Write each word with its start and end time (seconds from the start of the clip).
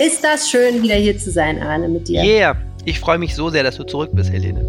Ist 0.00 0.24
das 0.24 0.48
schön, 0.48 0.82
wieder 0.82 0.94
hier 0.94 1.18
zu 1.18 1.30
sein, 1.30 1.62
Arne, 1.62 1.86
mit 1.86 2.08
dir. 2.08 2.24
Yeah, 2.24 2.56
ich 2.86 2.98
freue 2.98 3.18
mich 3.18 3.34
so 3.34 3.50
sehr, 3.50 3.62
dass 3.62 3.76
du 3.76 3.84
zurück 3.84 4.08
bist, 4.14 4.32
Helene. 4.32 4.64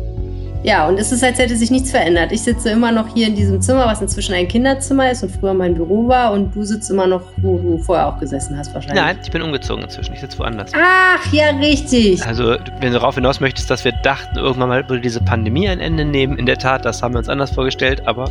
Ja, 0.62 0.90
und 0.90 1.00
es 1.00 1.14
ist, 1.14 1.24
als 1.24 1.40
hätte 1.40 1.56
sich 1.56 1.72
nichts 1.72 1.90
verändert. 1.90 2.34
Ich 2.34 2.42
sitze 2.42 2.70
immer 2.70 2.92
noch 2.92 3.14
hier 3.14 3.28
in 3.28 3.36
diesem 3.36 3.62
Zimmer, 3.62 3.86
was 3.86 4.02
inzwischen 4.02 4.36
ein 4.36 4.50
Kinderzimmer 4.50 5.10
ist 5.10 5.24
und 5.24 5.32
früher 5.32 5.54
mein 5.54 5.74
Büro 5.74 6.06
war. 6.10 6.34
Und 6.34 6.54
du 6.54 6.64
sitzt 6.64 6.92
immer 6.92 7.08
noch, 7.08 7.22
wo 7.38 7.58
du 7.58 7.78
vorher 7.78 8.08
auch 8.08 8.20
gesessen 8.20 8.58
hast, 8.58 8.74
wahrscheinlich. 8.74 9.02
Nein, 9.02 9.20
ich 9.24 9.32
bin 9.32 9.42
umgezogen 9.42 9.86
inzwischen. 9.86 10.14
Ich 10.14 10.20
sitze 10.20 10.38
woanders. 10.38 10.74
Ach, 10.76 11.32
ja, 11.32 11.52
richtig. 11.52 12.22
Also, 12.28 12.58
wenn 12.82 12.92
du 12.92 13.00
darauf 13.00 13.16
hinaus 13.16 13.40
möchtest, 13.40 13.72
dass 13.72 13.86
wir 13.86 13.94
dachten, 14.04 14.38
irgendwann 14.38 14.68
mal 14.68 14.90
würde 14.90 15.02
diese 15.02 15.22
Pandemie 15.22 15.70
ein 15.70 15.80
Ende 15.80 16.04
nehmen. 16.04 16.38
In 16.38 16.46
der 16.46 16.58
Tat, 16.58 16.84
das 16.84 17.02
haben 17.02 17.14
wir 17.14 17.20
uns 17.20 17.30
anders 17.30 17.52
vorgestellt. 17.52 18.06
Aber 18.06 18.30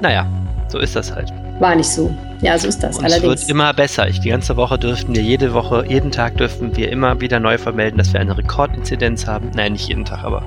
naja, 0.00 0.26
so 0.68 0.78
ist 0.78 0.96
das 0.96 1.14
halt. 1.14 1.32
War 1.60 1.74
nicht 1.74 1.88
so. 1.88 2.14
Ja, 2.40 2.56
so 2.56 2.68
ist 2.68 2.82
das. 2.82 2.98
Und 2.98 3.04
Allerdings. 3.04 3.34
es 3.34 3.40
wird 3.42 3.50
immer 3.50 3.72
besser. 3.74 4.08
Ich, 4.08 4.20
die 4.20 4.28
ganze 4.28 4.56
Woche 4.56 4.78
dürften 4.78 5.14
wir 5.14 5.22
jede 5.22 5.54
Woche, 5.54 5.84
jeden 5.88 6.12
Tag 6.12 6.36
dürften 6.36 6.76
wir 6.76 6.90
immer 6.92 7.20
wieder 7.20 7.40
neu 7.40 7.58
vermelden, 7.58 7.98
dass 7.98 8.12
wir 8.12 8.20
eine 8.20 8.36
Rekordinzidenz 8.36 9.26
haben. 9.26 9.50
Nein, 9.54 9.72
nicht 9.72 9.88
jeden 9.88 10.04
Tag, 10.04 10.22
aber 10.22 10.42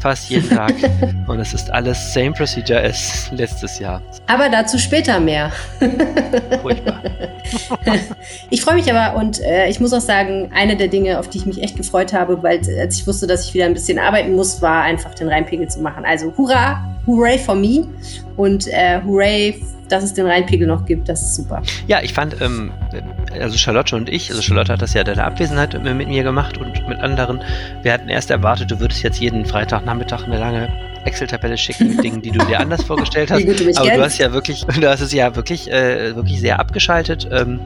fast 0.00 0.30
jeden 0.30 0.48
Tag. 0.48 0.74
Und 1.26 1.38
es 1.38 1.54
ist 1.54 1.70
alles 1.70 2.12
same 2.12 2.32
procedure 2.32 2.82
as 2.82 3.30
letztes 3.32 3.78
Jahr. 3.78 4.02
Aber 4.26 4.48
dazu 4.48 4.78
später 4.78 5.20
mehr. 5.20 5.52
Furchtbar. 6.62 7.02
ich 8.50 8.62
freue 8.62 8.76
mich 8.76 8.90
aber 8.92 9.16
und 9.16 9.40
äh, 9.40 9.68
ich 9.68 9.80
muss 9.80 9.92
auch 9.92 10.00
sagen, 10.00 10.50
eine 10.54 10.76
der 10.76 10.88
Dinge, 10.88 11.18
auf 11.18 11.28
die 11.28 11.38
ich 11.38 11.46
mich 11.46 11.62
echt 11.62 11.76
gefreut 11.76 12.12
habe, 12.12 12.42
weil 12.42 12.60
als 12.80 12.96
ich 12.96 13.06
wusste, 13.06 13.26
dass 13.26 13.46
ich 13.46 13.54
wieder 13.54 13.66
ein 13.66 13.74
bisschen 13.74 13.98
arbeiten 13.98 14.34
muss, 14.34 14.62
war 14.62 14.82
einfach 14.82 15.14
den 15.14 15.28
Rheinpegel 15.28 15.68
zu 15.68 15.80
machen. 15.80 16.04
Also 16.04 16.32
hurra, 16.36 16.84
hooray 17.06 17.38
for 17.38 17.54
me 17.54 17.86
und 18.36 18.68
äh, 18.68 19.00
hooray 19.04 19.60
dass 19.92 20.04
es 20.04 20.14
den 20.14 20.26
Rheinpegel 20.26 20.66
noch 20.66 20.84
gibt. 20.84 21.08
Das 21.08 21.22
ist 21.22 21.34
super. 21.34 21.62
Ja, 21.86 22.00
ich 22.02 22.14
fand, 22.14 22.40
ähm, 22.40 22.72
also 23.40 23.56
Charlotte 23.56 23.96
und 23.96 24.08
ich, 24.08 24.30
also 24.30 24.42
Charlotte 24.42 24.72
hat 24.72 24.82
das 24.82 24.94
ja 24.94 25.00
in 25.00 25.06
der 25.06 25.24
Abwesenheit 25.24 25.82
mit 25.82 26.08
mir 26.08 26.22
gemacht 26.22 26.58
und 26.58 26.88
mit 26.88 26.98
anderen. 27.00 27.42
Wir 27.82 27.92
hatten 27.92 28.08
erst 28.08 28.30
erwartet, 28.30 28.70
du 28.70 28.80
würdest 28.80 29.02
jetzt 29.02 29.20
jeden 29.20 29.44
Freitagnachmittag 29.44 30.24
eine 30.24 30.38
lange 30.38 30.89
Excel-Tabelle 31.04 31.56
schicken 31.56 31.88
mit 31.88 32.04
Dingen, 32.04 32.22
die 32.22 32.30
du 32.30 32.44
dir 32.46 32.60
anders 32.60 32.82
vorgestellt 32.82 33.30
hast. 33.30 33.44
Du 33.44 33.50
Aber 33.76 33.90
du 33.90 34.02
hast 34.02 34.18
ja 34.18 34.32
wirklich, 34.32 34.64
du 34.80 34.88
hast 34.88 35.00
es 35.00 35.12
ja 35.12 35.34
wirklich, 35.36 35.70
äh, 35.70 36.14
wirklich 36.14 36.40
sehr 36.40 36.58
abgeschaltet. 36.58 37.28
Ähm, 37.32 37.60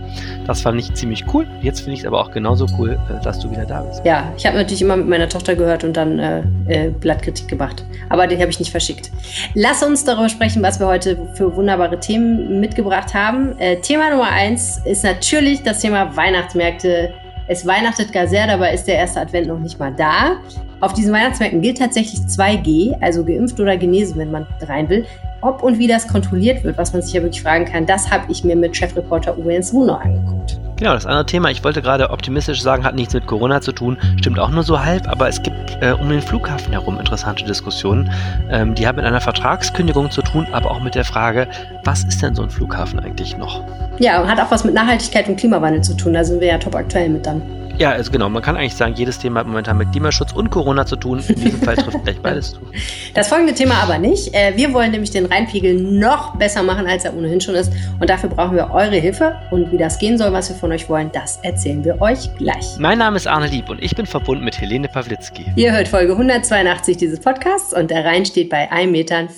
das 0.46 0.60
fand 0.60 0.78
ich 0.78 0.92
ziemlich 0.94 1.24
cool. 1.32 1.46
Jetzt 1.62 1.80
finde 1.80 1.94
ich 1.94 2.00
es 2.00 2.06
aber 2.06 2.20
auch 2.20 2.30
genauso 2.30 2.66
cool, 2.78 2.98
äh, 3.10 3.22
dass 3.22 3.40
du 3.40 3.50
wieder 3.50 3.64
da 3.64 3.82
bist. 3.82 4.04
Ja, 4.04 4.32
ich 4.36 4.46
habe 4.46 4.56
natürlich 4.56 4.82
immer 4.82 4.96
mit 4.96 5.08
meiner 5.08 5.28
Tochter 5.28 5.54
gehört 5.54 5.84
und 5.84 5.96
dann 5.96 6.18
äh, 6.18 6.42
äh, 6.68 6.90
Blattkritik 6.90 7.48
gemacht. 7.48 7.84
Aber 8.08 8.26
den 8.26 8.40
habe 8.40 8.50
ich 8.50 8.58
nicht 8.58 8.70
verschickt. 8.70 9.10
Lass 9.54 9.82
uns 9.82 10.04
darüber 10.04 10.28
sprechen, 10.28 10.62
was 10.62 10.80
wir 10.80 10.86
heute 10.86 11.18
für 11.34 11.54
wunderbare 11.56 11.98
Themen 12.00 12.60
mitgebracht 12.60 13.14
haben. 13.14 13.58
Äh, 13.58 13.80
Thema 13.80 14.10
Nummer 14.10 14.30
eins 14.30 14.80
ist 14.84 15.04
natürlich 15.04 15.62
das 15.62 15.80
Thema 15.80 16.16
Weihnachtsmärkte. 16.16 17.12
Es 17.46 17.66
weihnachtet 17.66 18.12
gar 18.12 18.26
sehr, 18.26 18.46
dabei 18.46 18.72
ist 18.72 18.84
der 18.84 18.96
erste 18.96 19.20
Advent 19.20 19.48
noch 19.48 19.58
nicht 19.58 19.78
mal 19.78 19.92
da. 19.94 20.36
Auf 20.80 20.92
diesen 20.92 21.12
Weihnachtsmärkten 21.12 21.62
gilt 21.62 21.78
tatsächlich 21.78 22.20
2G, 22.20 23.00
also 23.00 23.24
geimpft 23.24 23.58
oder 23.60 23.76
genesen, 23.76 24.18
wenn 24.18 24.30
man 24.30 24.46
rein 24.62 24.88
will. 24.88 25.06
Ob 25.40 25.62
und 25.62 25.78
wie 25.78 25.86
das 25.86 26.08
kontrolliert 26.08 26.64
wird, 26.64 26.78
was 26.78 26.92
man 26.92 27.02
sich 27.02 27.12
ja 27.12 27.22
wirklich 27.22 27.42
fragen 27.42 27.66
kann, 27.66 27.86
das 27.86 28.10
habe 28.10 28.30
ich 28.30 28.44
mir 28.44 28.56
mit 28.56 28.76
Chefreporter 28.76 29.36
Uwe 29.36 29.52
Jens 29.52 29.72
Runo 29.72 29.94
angeguckt. 29.94 30.58
Genau, 30.76 30.94
das 30.94 31.06
andere 31.06 31.24
Thema, 31.26 31.50
ich 31.50 31.62
wollte 31.62 31.82
gerade 31.82 32.10
optimistisch 32.10 32.60
sagen, 32.60 32.84
hat 32.84 32.96
nichts 32.96 33.14
mit 33.14 33.26
Corona 33.26 33.60
zu 33.60 33.70
tun, 33.72 33.96
stimmt 34.16 34.40
auch 34.40 34.50
nur 34.50 34.64
so 34.64 34.84
halb, 34.84 35.08
aber 35.08 35.28
es 35.28 35.40
gibt 35.40 35.78
äh, 35.80 35.92
um 35.92 36.08
den 36.08 36.20
Flughafen 36.20 36.72
herum 36.72 36.98
interessante 36.98 37.44
Diskussionen. 37.44 38.10
Ähm, 38.50 38.74
die 38.74 38.86
haben 38.86 38.96
mit 38.96 39.04
einer 39.04 39.20
Vertragskündigung 39.20 40.10
zu 40.10 40.22
tun, 40.22 40.46
aber 40.50 40.70
auch 40.70 40.80
mit 40.80 40.96
der 40.96 41.04
Frage, 41.04 41.46
was 41.84 42.02
ist 42.04 42.22
denn 42.22 42.34
so 42.34 42.42
ein 42.42 42.50
Flughafen 42.50 42.98
eigentlich 42.98 43.36
noch? 43.36 43.62
Ja, 43.98 44.20
und 44.20 44.28
hat 44.28 44.40
auch 44.40 44.50
was 44.50 44.64
mit 44.64 44.74
Nachhaltigkeit 44.74 45.28
und 45.28 45.36
Klimawandel 45.36 45.82
zu 45.82 45.96
tun. 45.96 46.14
Da 46.14 46.24
sind 46.24 46.40
wir 46.40 46.48
ja 46.48 46.58
top 46.58 46.74
aktuell 46.74 47.08
mit 47.08 47.24
dann. 47.24 47.40
Ja, 47.78 47.90
also 47.90 48.10
genau, 48.12 48.28
man 48.28 48.42
kann 48.42 48.56
eigentlich 48.56 48.76
sagen, 48.76 48.94
jedes 48.94 49.18
Thema 49.18 49.40
hat 49.40 49.46
momentan 49.46 49.76
mit 49.78 49.90
Klimaschutz 49.90 50.32
und 50.32 50.50
Corona 50.50 50.86
zu 50.86 50.96
tun. 50.96 51.22
In 51.26 51.34
diesem 51.34 51.60
Fall 51.60 51.76
trifft 51.76 52.04
gleich 52.04 52.20
beides 52.20 52.52
zu. 52.52 52.60
Das 53.14 53.28
folgende 53.28 53.52
Thema 53.54 53.74
aber 53.82 53.98
nicht. 53.98 54.32
Äh, 54.32 54.52
Wir 54.56 54.72
wollen 54.72 54.92
nämlich 54.92 55.10
den 55.10 55.26
Rheinpegel 55.26 55.74
noch 55.74 56.36
besser 56.36 56.62
machen, 56.62 56.86
als 56.86 57.04
er 57.04 57.16
ohnehin 57.16 57.40
schon 57.40 57.54
ist. 57.56 57.72
Und 58.00 58.08
dafür 58.08 58.30
brauchen 58.30 58.56
wir 58.56 58.70
eure 58.72 58.96
Hilfe. 58.96 59.34
Und 59.50 59.72
wie 59.72 59.76
das 59.78 59.98
gehen 59.98 60.18
soll, 60.18 60.32
was 60.32 60.48
wir 60.48 60.56
von 60.56 60.70
euch 60.72 60.88
wollen, 60.88 61.10
das 61.12 61.38
erzählen 61.42 61.84
wir 61.84 62.00
euch 62.00 62.32
gleich. 62.36 62.76
Mein 62.78 62.98
Name 62.98 63.16
ist 63.16 63.26
Arne 63.26 63.48
Lieb 63.48 63.68
und 63.68 63.82
ich 63.82 63.94
bin 63.96 64.06
verbunden 64.06 64.44
mit 64.44 64.60
Helene 64.60 64.88
Pawlitzki. 64.88 65.46
Ihr 65.56 65.72
hört 65.72 65.88
Folge 65.88 66.12
182 66.12 66.96
dieses 66.96 67.18
Podcasts 67.20 67.72
und 67.74 67.90
der 67.90 68.04
Rhein 68.04 68.24
steht 68.24 68.50
bei 68.50 68.70
1,04 68.70 68.86
Metern. 68.86 69.28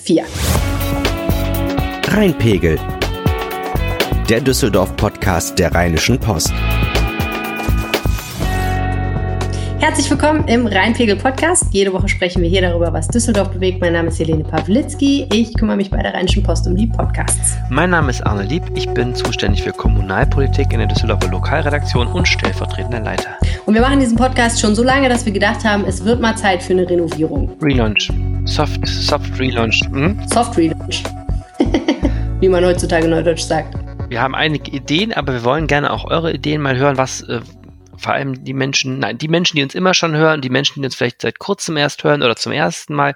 Rheinpegel. 2.09 2.79
Der 4.29 4.41
Düsseldorf-Podcast 4.41 5.59
der 5.59 5.73
Rheinischen 5.75 6.19
Post. 6.19 6.53
Herzlich 9.78 10.10
willkommen 10.10 10.48
im 10.48 10.66
Rheinpegel-Podcast. 10.66 11.66
Jede 11.70 11.92
Woche 11.92 12.09
sprechen 12.09 12.41
wir 12.41 12.48
hier 12.48 12.62
darüber, 12.62 12.92
was 12.94 13.09
Düsseldorf 13.09 13.50
bewegt. 13.50 13.81
Mein 13.81 13.92
Name 13.92 14.09
ist 14.09 14.19
Helene 14.19 14.42
Pawlitzki. 14.42 15.28
Ich 15.31 15.53
kümmere 15.54 15.76
mich 15.76 15.91
bei 15.91 16.03
der 16.03 16.14
Rheinischen 16.14 16.42
Post 16.42 16.66
um 16.66 16.75
die 16.75 16.87
Podcasts. 16.87 17.56
Mein 17.69 17.91
Name 17.91 18.10
ist 18.10 18.26
Arne 18.26 18.44
Lieb, 18.44 18.62
ich 18.75 18.88
bin 18.88 19.14
zuständig 19.14 19.62
für 19.62 19.72
Kommunalpolitik 19.72 20.72
in 20.72 20.78
der 20.78 20.88
Düsseldorfer 20.88 21.28
Lokalredaktion 21.28 22.06
und 22.06 22.26
stellvertretender 22.26 23.00
Leiter. 23.00 23.37
Und 23.66 23.75
wir 23.75 23.82
machen 23.82 24.00
diesen 24.00 24.16
Podcast 24.16 24.59
schon 24.59 24.75
so 24.75 24.82
lange, 24.82 25.10
dass 25.10 25.26
wir 25.26 25.32
gedacht 25.32 25.62
haben, 25.62 25.84
es 25.84 26.03
wird 26.03 26.22
mal 26.22 26.37
Zeit 26.37 26.62
für 26.62 26.72
eine 26.72 26.88
Renovierung. 26.88 27.53
Relaunch. 27.60 28.10
Soft, 28.47 28.87
Soft 28.88 29.38
Relaunch. 29.38 29.81
Hm? 29.93 30.19
Soft 30.32 30.56
Relaunch. 30.56 31.03
Wie 32.41 32.48
man 32.48 32.64
heutzutage 32.64 33.06
neudeutsch 33.08 33.43
sagt. 33.43 33.76
Wir 34.08 34.22
haben 34.22 34.34
einige 34.37 34.70
Ideen, 34.70 35.12
aber 35.12 35.32
wir 35.32 35.44
wollen 35.44 35.66
gerne 35.66 35.93
auch 35.93 36.04
eure 36.04 36.32
Ideen 36.32 36.62
mal 36.62 36.76
hören, 36.76 36.97
was 36.97 37.22
äh, 37.22 37.41
vor 37.99 38.12
allem 38.12 38.45
die 38.45 38.55
Menschen, 38.55 38.99
nein, 38.99 39.19
die 39.19 39.29
Menschen, 39.29 39.57
die 39.57 39.62
uns 39.62 39.75
immer 39.75 39.95
schon 39.95 40.17
hören, 40.17 40.41
die 40.41 40.51
Menschen, 40.51 40.83
die 40.83 40.87
uns 40.87 40.95
vielleicht 40.95 41.23
seit 41.23 41.39
kurzem 41.39 41.77
erst 41.77 42.05
hören 42.05 42.23
oder 42.23 42.37
zum 42.37 42.53
ersten 42.53 42.95
Mal, 42.95 43.15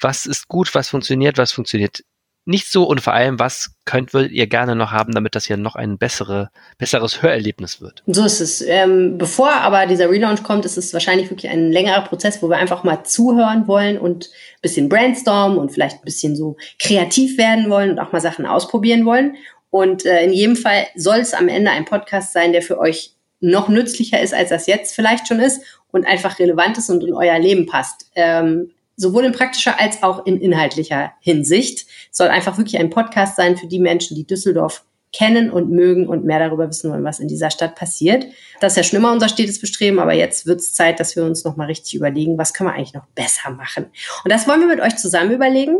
was 0.00 0.26
ist 0.26 0.48
gut, 0.48 0.74
was 0.74 0.88
funktioniert, 0.88 1.38
was 1.38 1.52
funktioniert 1.52 2.02
nicht 2.44 2.70
so 2.70 2.84
und 2.84 3.00
vor 3.00 3.12
allem, 3.12 3.38
was 3.38 3.70
könnt 3.84 4.14
würdet 4.14 4.32
ihr 4.32 4.46
gerne 4.48 4.74
noch 4.74 4.90
haben, 4.90 5.14
damit 5.14 5.34
das 5.36 5.46
hier 5.46 5.56
noch 5.56 5.76
ein 5.76 5.96
bessere, 5.96 6.50
besseres 6.76 7.22
Hörerlebnis 7.22 7.80
wird. 7.80 8.02
So 8.06 8.24
ist 8.24 8.40
es. 8.40 8.60
Ähm, 8.62 9.16
bevor 9.16 9.52
aber 9.52 9.86
dieser 9.86 10.10
Relaunch 10.10 10.42
kommt, 10.42 10.64
ist 10.64 10.76
es 10.76 10.92
wahrscheinlich 10.92 11.30
wirklich 11.30 11.50
ein 11.50 11.70
längerer 11.70 12.02
Prozess, 12.02 12.42
wo 12.42 12.48
wir 12.48 12.56
einfach 12.56 12.82
mal 12.82 13.04
zuhören 13.04 13.68
wollen 13.68 13.96
und 13.96 14.26
ein 14.26 14.60
bisschen 14.60 14.88
brainstormen 14.88 15.56
und 15.56 15.70
vielleicht 15.70 15.98
ein 15.98 16.04
bisschen 16.04 16.34
so 16.34 16.56
kreativ 16.80 17.38
werden 17.38 17.70
wollen 17.70 17.90
und 17.92 18.00
auch 18.00 18.12
mal 18.12 18.20
Sachen 18.20 18.46
ausprobieren 18.46 19.04
wollen. 19.06 19.36
Und 19.70 20.04
äh, 20.04 20.24
in 20.24 20.32
jedem 20.32 20.56
Fall 20.56 20.86
soll 20.96 21.18
es 21.18 21.34
am 21.34 21.48
Ende 21.48 21.70
ein 21.70 21.84
Podcast 21.84 22.32
sein, 22.32 22.52
der 22.52 22.62
für 22.62 22.78
euch 22.78 23.12
noch 23.42 23.68
nützlicher 23.68 24.20
ist, 24.20 24.32
als 24.32 24.48
das 24.48 24.66
jetzt 24.66 24.94
vielleicht 24.94 25.28
schon 25.28 25.40
ist 25.40 25.62
und 25.90 26.06
einfach 26.06 26.38
relevant 26.38 26.78
ist 26.78 26.88
und 26.88 27.04
in 27.04 27.12
euer 27.12 27.38
Leben 27.38 27.66
passt. 27.66 28.10
Ähm, 28.14 28.70
sowohl 28.96 29.24
in 29.24 29.32
praktischer 29.32 29.78
als 29.78 30.02
auch 30.02 30.26
in 30.26 30.40
inhaltlicher 30.40 31.12
Hinsicht. 31.20 31.86
Soll 32.10 32.28
einfach 32.28 32.56
wirklich 32.56 32.78
ein 32.78 32.90
Podcast 32.90 33.36
sein 33.36 33.56
für 33.56 33.66
die 33.66 33.80
Menschen, 33.80 34.16
die 34.16 34.26
Düsseldorf 34.26 34.84
kennen 35.12 35.50
und 35.50 35.70
mögen 35.70 36.08
und 36.08 36.24
mehr 36.24 36.38
darüber 36.38 36.68
wissen 36.68 36.90
wollen, 36.90 37.04
was 37.04 37.20
in 37.20 37.28
dieser 37.28 37.50
Stadt 37.50 37.74
passiert. 37.74 38.26
Das 38.60 38.72
ist 38.72 38.76
ja 38.78 38.82
schon 38.82 38.98
immer 38.98 39.12
unser 39.12 39.28
stetes 39.28 39.60
Bestreben, 39.60 39.98
aber 39.98 40.14
jetzt 40.14 40.46
wird 40.46 40.60
es 40.60 40.72
Zeit, 40.72 41.00
dass 41.00 41.16
wir 41.16 41.24
uns 41.24 41.44
nochmal 41.44 41.66
richtig 41.66 41.94
überlegen, 41.94 42.38
was 42.38 42.54
können 42.54 42.70
wir 42.70 42.74
eigentlich 42.74 42.94
noch 42.94 43.06
besser 43.14 43.50
machen. 43.50 43.86
Und 44.24 44.32
das 44.32 44.48
wollen 44.48 44.60
wir 44.60 44.68
mit 44.68 44.80
euch 44.80 44.96
zusammen 44.96 45.32
überlegen. 45.32 45.76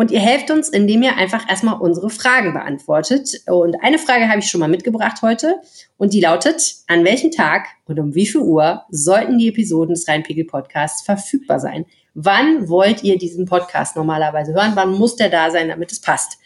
Und 0.00 0.10
ihr 0.10 0.20
helft 0.20 0.50
uns, 0.50 0.70
indem 0.70 1.02
ihr 1.02 1.18
einfach 1.18 1.46
erstmal 1.46 1.78
unsere 1.78 2.08
Fragen 2.08 2.54
beantwortet. 2.54 3.42
Und 3.46 3.76
eine 3.82 3.98
Frage 3.98 4.30
habe 4.30 4.38
ich 4.38 4.46
schon 4.46 4.60
mal 4.60 4.66
mitgebracht 4.66 5.20
heute. 5.20 5.56
Und 5.98 6.14
die 6.14 6.22
lautet, 6.22 6.76
an 6.86 7.04
welchem 7.04 7.30
Tag 7.30 7.66
und 7.84 8.00
um 8.00 8.14
wie 8.14 8.24
viel 8.24 8.40
Uhr 8.40 8.84
sollten 8.88 9.36
die 9.36 9.48
Episoden 9.48 9.92
des 9.92 10.08
Rheinpegel 10.08 10.46
Podcasts 10.46 11.02
verfügbar 11.02 11.60
sein? 11.60 11.84
Wann 12.14 12.70
wollt 12.70 13.04
ihr 13.04 13.18
diesen 13.18 13.44
Podcast 13.44 13.94
normalerweise 13.94 14.54
hören? 14.54 14.72
Wann 14.74 14.92
muss 14.92 15.16
der 15.16 15.28
da 15.28 15.50
sein, 15.50 15.68
damit 15.68 15.92
es 15.92 16.00
passt? 16.00 16.38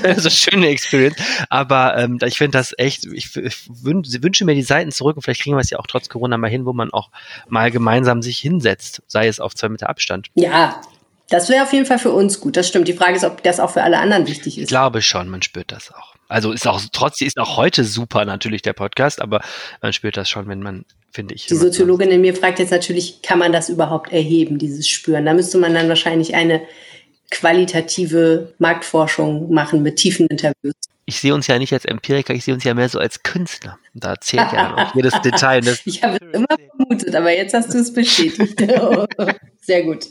eine 0.00 0.30
schöne 0.30 0.68
Experience. 0.68 1.16
Aber 1.50 1.98
ähm, 1.98 2.18
ich 2.24 2.38
finde 2.38 2.56
das 2.56 2.74
echt, 2.78 3.04
ich, 3.04 3.36
ich 3.36 3.68
wün, 3.68 4.04
wünsche 4.22 4.44
mir 4.46 4.54
die 4.54 4.62
Seiten 4.62 4.90
zurück 4.90 5.16
und 5.16 5.22
vielleicht 5.22 5.42
kriegen 5.42 5.56
wir 5.56 5.60
es 5.60 5.70
ja 5.70 5.78
auch 5.78 5.86
trotz 5.86 6.08
Corona 6.08 6.38
mal 6.38 6.48
hin, 6.48 6.64
wo 6.64 6.72
man 6.72 6.92
auch 6.92 7.10
mal 7.46 7.70
gemeinsam 7.70 8.22
sich 8.22 8.38
hinsetzt, 8.38 9.02
sei 9.06 9.28
es 9.28 9.38
auf 9.38 9.54
zwei 9.54 9.68
Meter 9.68 9.90
Abstand. 9.90 10.28
Ja, 10.34 10.80
das 11.28 11.48
wäre 11.48 11.62
auf 11.64 11.72
jeden 11.72 11.86
Fall 11.86 11.98
für 11.98 12.12
uns 12.12 12.40
gut. 12.40 12.56
Das 12.56 12.68
stimmt. 12.68 12.86
Die 12.88 12.92
Frage 12.92 13.16
ist, 13.16 13.24
ob 13.24 13.42
das 13.42 13.60
auch 13.60 13.70
für 13.70 13.82
alle 13.82 13.98
anderen 13.98 14.26
wichtig 14.26 14.56
Ich 14.58 14.64
ist. 14.64 14.68
glaube 14.68 15.02
schon, 15.02 15.28
man 15.28 15.42
spürt 15.42 15.72
das 15.72 15.92
auch. 15.92 16.14
Also 16.28 16.52
ist 16.52 16.66
auch 16.66 16.80
trotzdem 16.92 17.28
ist 17.28 17.38
auch 17.38 17.56
heute 17.56 17.84
super 17.84 18.24
natürlich 18.24 18.62
der 18.62 18.72
Podcast, 18.72 19.20
aber 19.20 19.42
man 19.82 19.92
spürt 19.92 20.16
das 20.16 20.28
schon, 20.28 20.48
wenn 20.48 20.62
man, 20.62 20.84
finde 21.10 21.34
ich. 21.34 21.46
Die 21.46 21.54
Soziologin 21.54 22.10
in 22.10 22.20
mir 22.22 22.34
fragt 22.34 22.58
jetzt 22.58 22.70
natürlich, 22.70 23.22
kann 23.22 23.38
man 23.38 23.52
das 23.52 23.68
überhaupt 23.68 24.12
erheben, 24.12 24.58
dieses 24.58 24.88
Spüren? 24.88 25.26
Da 25.26 25.34
müsste 25.34 25.58
man 25.58 25.74
dann 25.74 25.88
wahrscheinlich 25.88 26.34
eine 26.34 26.62
qualitative 27.30 28.52
Marktforschung 28.58 29.52
machen 29.52 29.82
mit 29.82 29.96
tiefen 29.96 30.26
Interviews. 30.28 30.74
ich 31.04 31.20
sehe 31.20 31.34
uns 31.34 31.46
ja 31.46 31.58
nicht 31.58 31.72
als 31.72 31.84
Empiriker, 31.84 32.32
ich 32.34 32.44
sehe 32.44 32.54
uns 32.54 32.64
ja 32.64 32.74
mehr 32.74 32.88
so 32.88 32.98
als 32.98 33.22
Künstler. 33.22 33.78
Da 33.94 34.20
zählt 34.20 34.52
ja 34.52 34.74
auch 34.76 34.94
jedes 34.94 35.20
Detail. 35.22 35.60
Das, 35.60 35.80
Ich 35.84 36.02
habe 36.02 36.16
es 36.16 36.32
immer 36.32 36.46
vermutet, 36.76 37.14
aber 37.14 37.32
jetzt 37.34 37.54
hast 37.54 37.72
du 37.72 37.78
es 37.78 37.92
bestätigt. 37.92 38.60
Sehr 39.60 39.82
gut. 39.84 40.04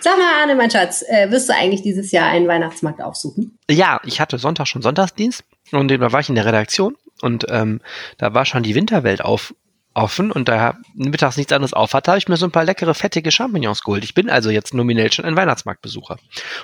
Sag 0.00 0.16
mal, 0.16 0.40
Arne, 0.40 0.54
mein 0.54 0.70
Schatz, 0.70 1.04
äh, 1.06 1.30
wirst 1.30 1.48
du 1.48 1.54
eigentlich 1.54 1.82
dieses 1.82 2.10
Jahr 2.12 2.28
einen 2.28 2.48
Weihnachtsmarkt 2.48 3.02
aufsuchen? 3.02 3.58
ja, 3.70 4.00
ich 4.04 4.20
hatte 4.20 4.38
Sonntag 4.38 4.66
schon 4.66 4.82
Sonntagsdienst 4.82 5.44
und 5.72 5.90
da 5.90 6.12
war 6.12 6.20
ich 6.20 6.28
in 6.28 6.36
der 6.36 6.46
Redaktion 6.46 6.96
und 7.20 7.46
ähm, 7.50 7.80
da 8.18 8.34
war 8.34 8.44
schon 8.44 8.62
die 8.62 8.74
Winterwelt 8.74 9.22
auf, 9.22 9.54
offen 9.94 10.32
und 10.32 10.48
da 10.48 10.76
mittags 10.94 11.36
nichts 11.36 11.52
anderes 11.52 11.72
auf 11.72 11.94
hatte, 11.94 12.10
habe 12.10 12.18
ich 12.18 12.28
mir 12.28 12.36
so 12.36 12.46
ein 12.46 12.50
paar 12.50 12.64
leckere, 12.64 12.94
fettige 12.94 13.30
Champignons 13.30 13.82
geholt. 13.82 14.04
Ich 14.04 14.14
bin 14.14 14.28
also 14.28 14.50
jetzt 14.50 14.74
nominell 14.74 15.12
schon 15.12 15.24
ein 15.24 15.36
Weihnachtsmarktbesucher. 15.36 16.18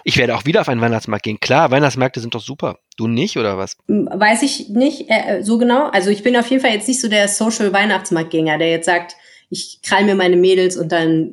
Ich 0.04 0.16
werde 0.16 0.34
auch 0.36 0.44
wieder 0.44 0.60
auf 0.60 0.68
einen 0.68 0.80
Weihnachtsmarkt 0.80 1.24
gehen. 1.24 1.40
Klar, 1.40 1.70
Weihnachtsmärkte 1.70 2.20
sind 2.20 2.34
doch 2.34 2.42
super. 2.42 2.78
Du 3.00 3.08
nicht 3.08 3.38
oder 3.38 3.56
was? 3.56 3.78
Weiß 3.86 4.42
ich 4.42 4.68
nicht 4.68 5.06
äh, 5.08 5.40
so 5.42 5.56
genau. 5.56 5.86
Also 5.86 6.10
ich 6.10 6.22
bin 6.22 6.36
auf 6.36 6.46
jeden 6.48 6.60
Fall 6.60 6.74
jetzt 6.74 6.86
nicht 6.86 7.00
so 7.00 7.08
der 7.08 7.28
Social 7.28 7.72
Weihnachtsmarktgänger, 7.72 8.58
der 8.58 8.68
jetzt 8.68 8.84
sagt, 8.84 9.16
ich 9.48 9.80
krall 9.82 10.04
mir 10.04 10.14
meine 10.14 10.36
Mädels 10.36 10.76
und 10.76 10.92
dann 10.92 11.32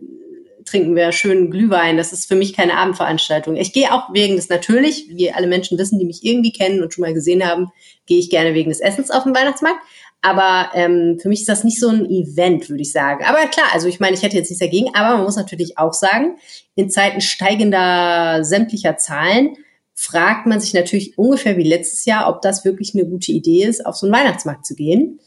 trinken 0.63 0.95
wir 0.95 1.11
schön 1.11 1.51
Glühwein. 1.51 1.97
Das 1.97 2.13
ist 2.13 2.25
für 2.25 2.35
mich 2.35 2.53
keine 2.53 2.77
Abendveranstaltung. 2.77 3.57
Ich 3.57 3.73
gehe 3.73 3.93
auch 3.93 4.13
wegen 4.13 4.37
des 4.37 4.47
natürlich, 4.47 5.09
wie 5.09 5.29
alle 5.33 5.47
Menschen 5.47 5.77
wissen, 5.77 5.99
die 5.99 6.05
mich 6.05 6.23
irgendwie 6.23 6.53
kennen 6.53 6.81
und 6.81 6.93
schon 6.93 7.01
mal 7.01 7.13
gesehen 7.13 7.45
haben, 7.45 7.67
gehe 8.05 8.19
ich 8.19 8.29
gerne 8.29 8.53
wegen 8.53 8.69
des 8.69 8.79
Essens 8.79 9.11
auf 9.11 9.23
den 9.23 9.35
Weihnachtsmarkt. 9.35 9.81
Aber 10.21 10.71
ähm, 10.73 11.19
für 11.21 11.27
mich 11.27 11.41
ist 11.41 11.49
das 11.49 11.65
nicht 11.65 11.81
so 11.81 11.89
ein 11.89 12.05
Event, 12.05 12.69
würde 12.69 12.81
ich 12.81 12.93
sagen. 12.93 13.25
Aber 13.25 13.45
klar, 13.47 13.67
also 13.73 13.89
ich 13.89 13.99
meine, 13.99 14.15
ich 14.15 14.23
hätte 14.23 14.37
jetzt 14.37 14.49
nichts 14.49 14.63
dagegen, 14.63 14.95
aber 14.95 15.17
man 15.17 15.25
muss 15.25 15.35
natürlich 15.35 15.77
auch 15.77 15.93
sagen, 15.93 16.37
in 16.75 16.89
Zeiten 16.89 17.19
steigender 17.19 18.45
sämtlicher 18.45 18.95
Zahlen 18.95 19.57
fragt 19.99 20.45
man 20.45 20.59
sich 20.59 20.75
natürlich 20.75 21.17
ungefähr 21.17 21.57
wie 21.57 21.67
letztes 21.67 22.05
Jahr, 22.05 22.29
ob 22.29 22.43
das 22.43 22.63
wirklich 22.63 22.93
eine 22.93 23.05
gute 23.05 23.31
Idee 23.31 23.63
ist, 23.63 23.83
auf 23.83 23.95
so 23.95 24.05
einen 24.05 24.15
Weihnachtsmarkt 24.15 24.63
zu 24.63 24.75
gehen. 24.75 25.19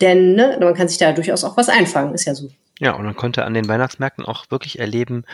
Denn 0.00 0.36
ne, 0.36 0.56
man 0.60 0.74
kann 0.74 0.86
sich 0.86 0.98
da 0.98 1.12
durchaus 1.12 1.42
auch 1.42 1.56
was 1.56 1.68
einfangen, 1.68 2.14
ist 2.14 2.24
ja 2.24 2.34
so. 2.36 2.48
Ja, 2.78 2.94
und 2.94 3.04
man 3.04 3.16
konnte 3.16 3.44
an 3.44 3.52
den 3.52 3.66
Weihnachtsmärkten 3.66 4.24
auch 4.24 4.48
wirklich 4.48 4.78
erleben, 4.78 5.24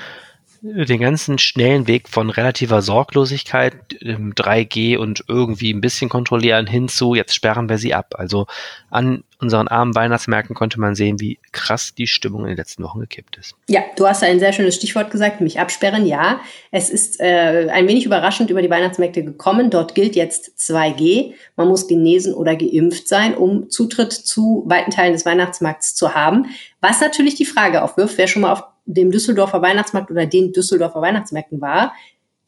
den 0.61 1.01
ganzen 1.01 1.39
schnellen 1.39 1.87
Weg 1.87 2.09
von 2.09 2.31
relativer 2.31 2.83
Sorglosigkeit, 2.83 3.75
ähm, 4.01 4.35
3G 4.35 4.97
und 4.97 5.25
irgendwie 5.29 5.73
ein 5.73 5.81
bisschen 5.81 6.09
kontrollieren 6.09 6.67
hinzu, 6.67 7.15
jetzt 7.15 7.35
sperren 7.35 7.69
wir 7.69 7.79
sie 7.79 7.95
ab. 7.95 8.15
Also 8.19 8.47
an 8.91 9.23
unseren 9.41 9.69
armen 9.69 9.95
Weihnachtsmärkten 9.95 10.57
konnte 10.57 10.81
man 10.81 10.97
sehen, 10.97 11.21
wie 11.21 11.39
krass 11.53 11.95
die 11.95 12.09
Stimmung 12.09 12.43
in 12.43 12.49
den 12.49 12.57
letzten 12.57 12.83
Wochen 12.83 13.01
gekippt 13.01 13.37
ist. 13.37 13.55
Ja, 13.69 13.83
du 13.97 14.07
hast 14.07 14.25
ein 14.25 14.41
sehr 14.41 14.53
schönes 14.53 14.75
Stichwort 14.75 15.13
gesagt, 15.13 15.41
nämlich 15.41 15.61
absperren. 15.61 16.07
Ja, 16.07 16.41
es 16.73 16.91
ist 16.91 17.21
äh, 17.21 17.69
ein 17.71 17.87
wenig 17.87 18.05
überraschend 18.05 18.51
über 18.51 18.63
die 18.63 18.71
Weihnachtsmärkte 18.71 19.23
gekommen. 19.23 19.71
Dort 19.71 19.95
gilt 19.95 20.17
jetzt 20.17 20.59
2G. 20.59 21.35
Man 21.55 21.69
muss 21.69 21.87
genesen 21.87 22.35
oder 22.35 22.57
geimpft 22.57 23.07
sein, 23.07 23.37
um 23.37 23.71
Zutritt 23.71 24.13
zu 24.13 24.65
weiten 24.67 24.91
Teilen 24.91 25.13
des 25.13 25.25
Weihnachtsmarkts 25.25 25.95
zu 25.95 26.15
haben. 26.15 26.47
Was 26.81 27.01
natürlich 27.01 27.37
die 27.37 27.45
Frage 27.45 27.83
aufwirft, 27.83 28.19
wer 28.19 28.27
schon 28.27 28.43
mal 28.43 28.53
auf 28.53 28.65
dem 28.89 29.11
Düsseldorfer 29.11 29.63
Weihnachtsmarkt 29.63 30.11
oder 30.11 30.27
den 30.27 30.53
Düsseldorfer 30.53 31.01
Weihnachtsmärkten 31.01 31.61
war, 31.61 31.93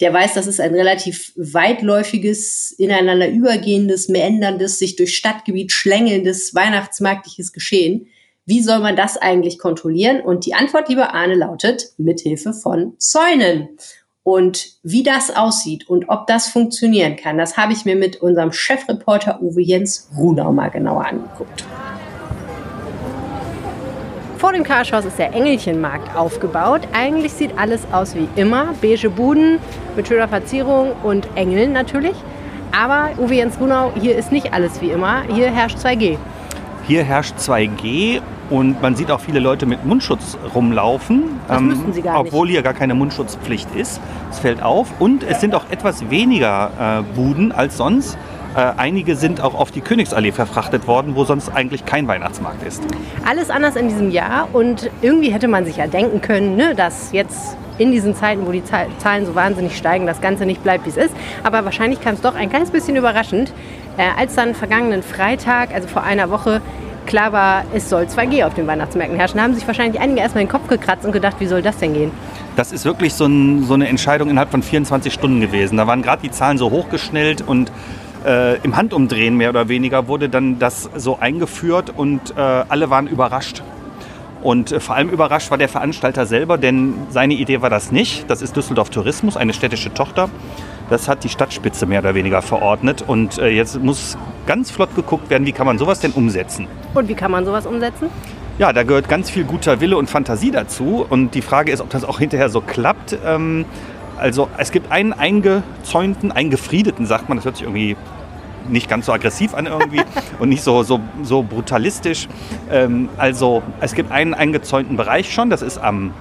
der 0.00 0.14
weiß, 0.14 0.34
das 0.34 0.46
ist 0.46 0.60
ein 0.60 0.74
relativ 0.74 1.32
weitläufiges, 1.36 2.72
ineinander 2.72 3.28
übergehendes, 3.28 4.08
meanderndes, 4.08 4.78
sich 4.78 4.96
durch 4.96 5.14
Stadtgebiet 5.14 5.72
schlängelndes 5.72 6.54
weihnachtsmarktliches 6.54 7.52
Geschehen. 7.52 8.06
Wie 8.46 8.62
soll 8.62 8.78
man 8.80 8.96
das 8.96 9.18
eigentlich 9.18 9.58
kontrollieren? 9.58 10.22
Und 10.22 10.46
die 10.46 10.54
Antwort, 10.54 10.88
lieber 10.88 11.14
Arne, 11.14 11.34
lautet 11.34 11.92
mithilfe 11.98 12.54
von 12.54 12.94
Zäunen. 12.98 13.68
Und 14.22 14.74
wie 14.82 15.02
das 15.02 15.34
aussieht 15.34 15.88
und 15.88 16.08
ob 16.08 16.26
das 16.26 16.48
funktionieren 16.48 17.16
kann, 17.16 17.38
das 17.38 17.56
habe 17.56 17.72
ich 17.72 17.84
mir 17.84 17.96
mit 17.96 18.20
unserem 18.22 18.52
Chefreporter 18.52 19.42
Uwe 19.42 19.62
Jens 19.62 20.10
Runau 20.16 20.52
mal 20.52 20.68
genauer 20.68 21.06
angeguckt. 21.06 21.64
Vor 24.40 24.54
dem 24.54 24.64
Karschhaus 24.64 25.04
ist 25.04 25.18
der 25.18 25.34
Engelchenmarkt 25.34 26.16
aufgebaut. 26.16 26.80
Eigentlich 26.94 27.34
sieht 27.34 27.58
alles 27.58 27.82
aus 27.92 28.14
wie 28.14 28.26
immer. 28.36 28.72
Beige 28.80 29.10
Buden 29.10 29.58
mit 29.96 30.08
schöner 30.08 30.28
Verzierung 30.28 30.92
und 31.02 31.28
Engeln 31.34 31.74
natürlich. 31.74 32.14
Aber 32.72 33.10
Uwe 33.18 33.34
Jens 33.34 33.60
Runau, 33.60 33.92
hier 34.00 34.16
ist 34.16 34.32
nicht 34.32 34.54
alles 34.54 34.80
wie 34.80 34.92
immer. 34.92 35.24
Hier 35.28 35.50
herrscht 35.50 35.76
2G. 35.76 36.16
Hier 36.86 37.04
herrscht 37.04 37.34
2G 37.36 38.22
und 38.48 38.80
man 38.80 38.96
sieht 38.96 39.10
auch 39.10 39.20
viele 39.20 39.40
Leute 39.40 39.66
mit 39.66 39.84
Mundschutz 39.84 40.38
rumlaufen. 40.54 41.38
Das 41.46 41.60
sie 41.92 42.00
gar 42.00 42.22
nicht. 42.22 42.32
Obwohl 42.32 42.48
hier 42.48 42.62
gar 42.62 42.72
keine 42.72 42.94
Mundschutzpflicht 42.94 43.74
ist. 43.74 44.00
Es 44.30 44.38
fällt 44.38 44.62
auf. 44.62 44.88
Und 45.00 45.22
es 45.22 45.42
sind 45.42 45.54
auch 45.54 45.68
etwas 45.70 46.08
weniger 46.08 47.02
äh, 47.04 47.14
Buden 47.14 47.52
als 47.52 47.76
sonst. 47.76 48.16
Äh, 48.56 48.72
einige 48.76 49.14
sind 49.14 49.40
auch 49.40 49.54
auf 49.54 49.70
die 49.70 49.80
Königsallee 49.80 50.32
verfrachtet 50.32 50.86
worden, 50.88 51.14
wo 51.14 51.24
sonst 51.24 51.50
eigentlich 51.54 51.84
kein 51.86 52.08
Weihnachtsmarkt 52.08 52.66
ist. 52.66 52.82
Alles 53.28 53.48
anders 53.48 53.76
in 53.76 53.88
diesem 53.88 54.10
Jahr 54.10 54.48
und 54.52 54.90
irgendwie 55.02 55.32
hätte 55.32 55.46
man 55.46 55.64
sich 55.64 55.76
ja 55.76 55.86
denken 55.86 56.20
können, 56.20 56.56
ne, 56.56 56.74
dass 56.74 57.12
jetzt 57.12 57.56
in 57.78 57.92
diesen 57.92 58.14
Zeiten, 58.14 58.46
wo 58.46 58.52
die 58.52 58.64
Zahl- 58.64 58.88
Zahlen 58.98 59.24
so 59.24 59.34
wahnsinnig 59.34 59.76
steigen, 59.76 60.06
das 60.06 60.20
Ganze 60.20 60.46
nicht 60.46 60.62
bleibt, 60.62 60.84
wie 60.84 60.90
es 60.90 60.96
ist. 60.96 61.14
Aber 61.44 61.64
wahrscheinlich 61.64 62.00
kam 62.00 62.14
es 62.14 62.20
doch 62.20 62.34
ein 62.34 62.50
kleines 62.50 62.70
bisschen 62.70 62.96
überraschend, 62.96 63.52
äh, 63.96 64.02
als 64.18 64.34
dann 64.34 64.54
vergangenen 64.54 65.02
Freitag, 65.02 65.72
also 65.72 65.86
vor 65.86 66.02
einer 66.02 66.28
Woche, 66.30 66.60
klar 67.06 67.32
war, 67.32 67.64
es 67.72 67.88
soll 67.88 68.04
2G 68.04 68.44
auf 68.44 68.54
den 68.54 68.66
Weihnachtsmärkten 68.66 69.16
herrschen. 69.18 69.38
Da 69.38 69.44
haben 69.44 69.54
sich 69.54 69.66
wahrscheinlich 69.66 70.00
einige 70.00 70.20
erstmal 70.20 70.44
den 70.44 70.50
Kopf 70.50 70.66
gekratzt 70.68 71.06
und 71.06 71.12
gedacht, 71.12 71.36
wie 71.38 71.46
soll 71.46 71.62
das 71.62 71.78
denn 71.78 71.94
gehen? 71.94 72.10
Das 72.56 72.72
ist 72.72 72.84
wirklich 72.84 73.14
so, 73.14 73.26
ein, 73.26 73.64
so 73.64 73.74
eine 73.74 73.88
Entscheidung 73.88 74.28
innerhalb 74.28 74.50
von 74.50 74.62
24 74.62 75.12
Stunden 75.12 75.40
gewesen. 75.40 75.76
Da 75.76 75.86
waren 75.86 76.02
gerade 76.02 76.20
die 76.22 76.30
Zahlen 76.30 76.58
so 76.58 76.70
hochgeschnellt 76.70 77.42
und 77.42 77.72
äh, 78.24 78.56
im 78.62 78.76
Handumdrehen 78.76 79.36
mehr 79.36 79.50
oder 79.50 79.68
weniger 79.68 80.08
wurde 80.08 80.28
dann 80.28 80.58
das 80.58 80.90
so 80.96 81.18
eingeführt 81.18 81.92
und 81.96 82.36
äh, 82.36 82.40
alle 82.40 82.90
waren 82.90 83.06
überrascht. 83.06 83.62
Und 84.42 84.72
äh, 84.72 84.80
vor 84.80 84.94
allem 84.94 85.10
überrascht 85.10 85.50
war 85.50 85.58
der 85.58 85.68
Veranstalter 85.68 86.26
selber, 86.26 86.58
denn 86.58 86.94
seine 87.10 87.34
Idee 87.34 87.62
war 87.62 87.70
das 87.70 87.92
nicht. 87.92 88.28
Das 88.30 88.42
ist 88.42 88.56
Düsseldorf 88.56 88.90
Tourismus, 88.90 89.36
eine 89.36 89.52
städtische 89.52 89.92
Tochter. 89.92 90.30
Das 90.88 91.08
hat 91.08 91.24
die 91.24 91.28
Stadtspitze 91.28 91.86
mehr 91.86 92.00
oder 92.00 92.14
weniger 92.14 92.42
verordnet. 92.42 93.04
Und 93.06 93.38
äh, 93.38 93.48
jetzt 93.48 93.80
muss 93.80 94.16
ganz 94.46 94.70
flott 94.70 94.94
geguckt 94.96 95.30
werden, 95.30 95.46
wie 95.46 95.52
kann 95.52 95.66
man 95.66 95.78
sowas 95.78 96.00
denn 96.00 96.12
umsetzen. 96.12 96.66
Und 96.94 97.08
wie 97.08 97.14
kann 97.14 97.30
man 97.30 97.44
sowas 97.44 97.66
umsetzen? 97.66 98.08
Ja, 98.58 98.72
da 98.72 98.82
gehört 98.82 99.08
ganz 99.08 99.30
viel 99.30 99.44
guter 99.44 99.80
Wille 99.80 99.96
und 99.96 100.10
Fantasie 100.10 100.50
dazu. 100.50 101.06
Und 101.08 101.34
die 101.34 101.42
Frage 101.42 101.70
ist, 101.72 101.80
ob 101.80 101.90
das 101.90 102.04
auch 102.04 102.18
hinterher 102.18 102.50
so 102.50 102.60
klappt. 102.60 103.16
Ähm, 103.24 103.64
also 104.20 104.48
es 104.58 104.70
gibt 104.70 104.92
einen 104.92 105.12
eingezäunten, 105.12 106.30
eingefriedeten, 106.30 107.06
sagt 107.06 107.28
man, 107.28 107.38
das 107.38 107.44
hört 107.44 107.56
sich 107.56 107.64
irgendwie 107.64 107.96
nicht 108.68 108.88
ganz 108.88 109.06
so 109.06 109.12
aggressiv 109.12 109.54
an 109.54 109.66
irgendwie 109.66 110.02
und 110.38 110.50
nicht 110.50 110.62
so, 110.62 110.82
so, 110.82 111.00
so 111.22 111.42
brutalistisch. 111.42 112.28
Ähm, 112.70 113.08
also 113.16 113.62
es 113.80 113.94
gibt 113.94 114.12
einen 114.12 114.34
eingezäunten 114.34 114.96
Bereich 114.96 115.32
schon, 115.32 115.50
das 115.50 115.62
ist 115.62 115.78
am 115.78 116.12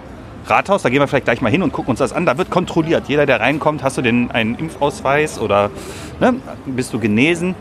Rathaus, 0.48 0.82
da 0.82 0.90
gehen 0.90 1.00
wir 1.00 1.08
vielleicht 1.08 1.26
gleich 1.26 1.42
mal 1.42 1.52
hin 1.52 1.62
und 1.62 1.74
gucken 1.74 1.92
uns 1.92 2.00
das 2.00 2.12
an. 2.12 2.26
Da 2.26 2.38
wird 2.38 2.50
kontrolliert. 2.50 3.08
Jeder, 3.08 3.28
der 3.28 3.40
reinkommt, 3.40 3.84
hast 3.84 3.98
du 3.98 4.02
den 4.02 4.32
einen 4.32 4.56
Impfausweis 4.56 5.40
oder 5.40 5.70
ne, 6.20 6.36
bist 6.66 6.94
du 6.94 7.00
genesen? 7.00 7.54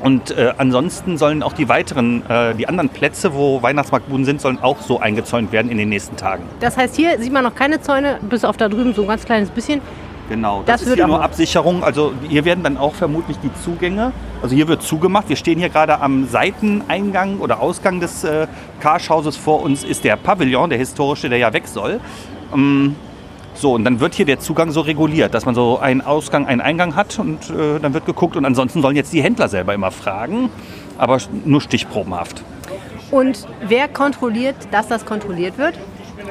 Und 0.00 0.30
äh, 0.30 0.52
ansonsten 0.58 1.18
sollen 1.18 1.42
auch 1.42 1.52
die 1.52 1.68
weiteren, 1.68 2.22
äh, 2.28 2.54
die 2.54 2.68
anderen 2.68 2.88
Plätze, 2.88 3.34
wo 3.34 3.62
Weihnachtsmarktbuden 3.62 4.24
sind, 4.24 4.40
sollen 4.40 4.58
auch 4.60 4.80
so 4.80 5.00
eingezäunt 5.00 5.52
werden 5.52 5.70
in 5.70 5.78
den 5.78 5.88
nächsten 5.88 6.16
Tagen. 6.16 6.44
Das 6.60 6.76
heißt, 6.76 6.94
hier 6.96 7.18
sieht 7.18 7.32
man 7.32 7.44
noch 7.44 7.54
keine 7.54 7.80
Zäune, 7.80 8.18
bis 8.28 8.44
auf 8.44 8.56
da 8.56 8.68
drüben 8.68 8.94
so 8.94 9.02
ein 9.02 9.08
ganz 9.08 9.24
kleines 9.24 9.50
bisschen. 9.50 9.80
Genau, 10.28 10.62
Das 10.66 10.66
das, 10.66 10.82
ist 10.82 10.88
wird 10.88 10.98
hier 10.98 11.06
nur 11.06 11.22
Absicherung. 11.22 11.82
Also 11.82 12.12
hier 12.28 12.44
werden 12.44 12.62
dann 12.62 12.76
auch 12.76 12.94
vermutlich 12.94 13.38
die 13.38 13.50
Zugänge, 13.64 14.12
also 14.42 14.54
hier 14.54 14.68
wird 14.68 14.82
zugemacht. 14.82 15.28
Wir 15.28 15.36
stehen 15.36 15.58
hier 15.58 15.70
gerade 15.70 16.00
am 16.00 16.28
Seiteneingang 16.28 17.38
oder 17.38 17.60
Ausgang 17.60 17.98
des 17.98 18.24
äh, 18.24 18.46
Karschhauses. 18.80 19.36
Vor 19.36 19.62
uns 19.62 19.84
ist 19.84 20.04
der 20.04 20.16
Pavillon, 20.16 20.68
der 20.68 20.78
historische, 20.78 21.28
der 21.30 21.38
ja 21.38 21.52
weg 21.52 21.66
soll. 21.66 21.98
Ähm, 22.54 22.94
so, 23.60 23.74
und 23.74 23.84
dann 23.84 23.98
wird 23.98 24.14
hier 24.14 24.24
der 24.24 24.38
Zugang 24.38 24.70
so 24.70 24.82
reguliert, 24.82 25.34
dass 25.34 25.44
man 25.44 25.54
so 25.54 25.78
einen 25.78 26.00
Ausgang, 26.00 26.46
einen 26.46 26.60
Eingang 26.60 26.94
hat 26.94 27.18
und 27.18 27.50
äh, 27.50 27.80
dann 27.80 27.92
wird 27.92 28.06
geguckt. 28.06 28.36
Und 28.36 28.44
ansonsten 28.44 28.82
sollen 28.82 28.94
jetzt 28.94 29.12
die 29.12 29.22
Händler 29.22 29.48
selber 29.48 29.74
immer 29.74 29.90
fragen, 29.90 30.50
aber 30.96 31.18
nur 31.44 31.60
stichprobenhaft. 31.60 32.44
Und 33.10 33.48
wer 33.66 33.88
kontrolliert, 33.88 34.54
dass 34.70 34.86
das 34.86 35.04
kontrolliert 35.04 35.58
wird? 35.58 35.74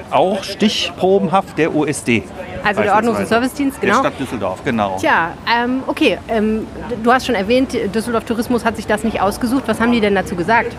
Auch 0.09 0.43
stichprobenhaft 0.43 1.57
der 1.57 1.75
USD. 1.75 2.23
Also 2.67 2.81
der 2.81 2.95
Ordnungs- 2.95 3.19
und. 3.19 3.27
Servicedienst, 3.27 3.79
genau. 3.81 4.01
Der 4.01 4.09
Stadt 4.09 4.19
Düsseldorf, 4.19 4.63
genau. 4.63 4.97
Tja, 4.99 5.31
ähm, 5.51 5.83
okay. 5.87 6.17
Ähm, 6.27 6.67
du 7.03 7.11
hast 7.11 7.25
schon 7.25 7.35
erwähnt, 7.35 7.73
Düsseldorf 7.93 8.25
Tourismus 8.25 8.65
hat 8.65 8.75
sich 8.75 8.87
das 8.87 9.03
nicht 9.03 9.21
ausgesucht. 9.21 9.63
Was 9.67 9.79
haben 9.79 9.91
die 9.91 10.01
denn 10.01 10.15
dazu 10.15 10.35
gesagt? 10.35 10.75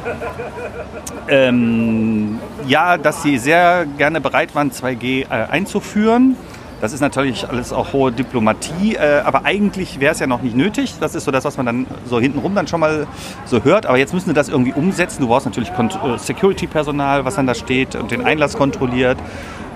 Ähm, 1.28 2.38
ja, 2.66 2.96
dass 2.96 3.22
sie 3.22 3.38
sehr 3.38 3.86
gerne 3.96 4.20
bereit 4.20 4.54
waren, 4.54 4.70
2G 4.70 5.22
äh, 5.22 5.26
einzuführen. 5.28 6.36
Das 6.80 6.92
ist 6.92 7.00
natürlich 7.00 7.48
alles 7.48 7.72
auch 7.72 7.92
hohe 7.92 8.12
Diplomatie, 8.12 8.94
äh, 8.94 9.20
aber 9.24 9.44
eigentlich 9.44 9.98
wäre 9.98 10.12
es 10.12 10.20
ja 10.20 10.28
noch 10.28 10.42
nicht 10.42 10.54
nötig. 10.54 10.94
Das 11.00 11.16
ist 11.16 11.24
so 11.24 11.32
das, 11.32 11.44
was 11.44 11.56
man 11.56 11.66
dann 11.66 11.86
so 12.04 12.20
hintenrum 12.20 12.54
dann 12.54 12.68
schon 12.68 12.78
mal 12.78 13.08
so 13.46 13.64
hört. 13.64 13.86
Aber 13.86 13.98
jetzt 13.98 14.14
müssen 14.14 14.28
sie 14.28 14.34
das 14.34 14.48
irgendwie 14.48 14.72
umsetzen. 14.72 15.22
Du 15.22 15.28
brauchst 15.28 15.46
natürlich 15.46 15.70
äh, 15.70 16.18
Security-Personal, 16.18 17.24
was 17.24 17.34
dann 17.34 17.48
da 17.48 17.54
steht 17.54 17.96
und 17.96 18.12
den 18.12 18.24
Einlass 18.24 18.56
kontrolliert. 18.56 19.18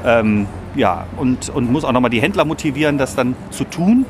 Ähm, 0.05 0.47
ja, 0.77 1.07
und, 1.17 1.49
und 1.51 1.71
muss 1.71 1.85
auch 1.85 1.93
nochmal 1.93 2.11
die 2.11 2.23
Händler 2.23 2.45
motivieren, 2.45 2.99
das 2.99 3.17
dann 3.17 3.35
zu 3.51 3.65
tun 3.65 4.07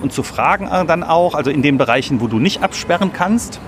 und 0.00 0.12
zu 0.12 0.22
fragen 0.22 0.68
äh, 0.68 0.84
dann 0.86 1.02
auch, 1.02 1.34
also 1.34 1.50
in 1.50 1.62
den 1.62 1.78
Bereichen, 1.78 2.20
wo 2.20 2.28
du 2.28 2.38
nicht 2.38 2.62
absperren 2.62 3.12
kannst. 3.12 3.60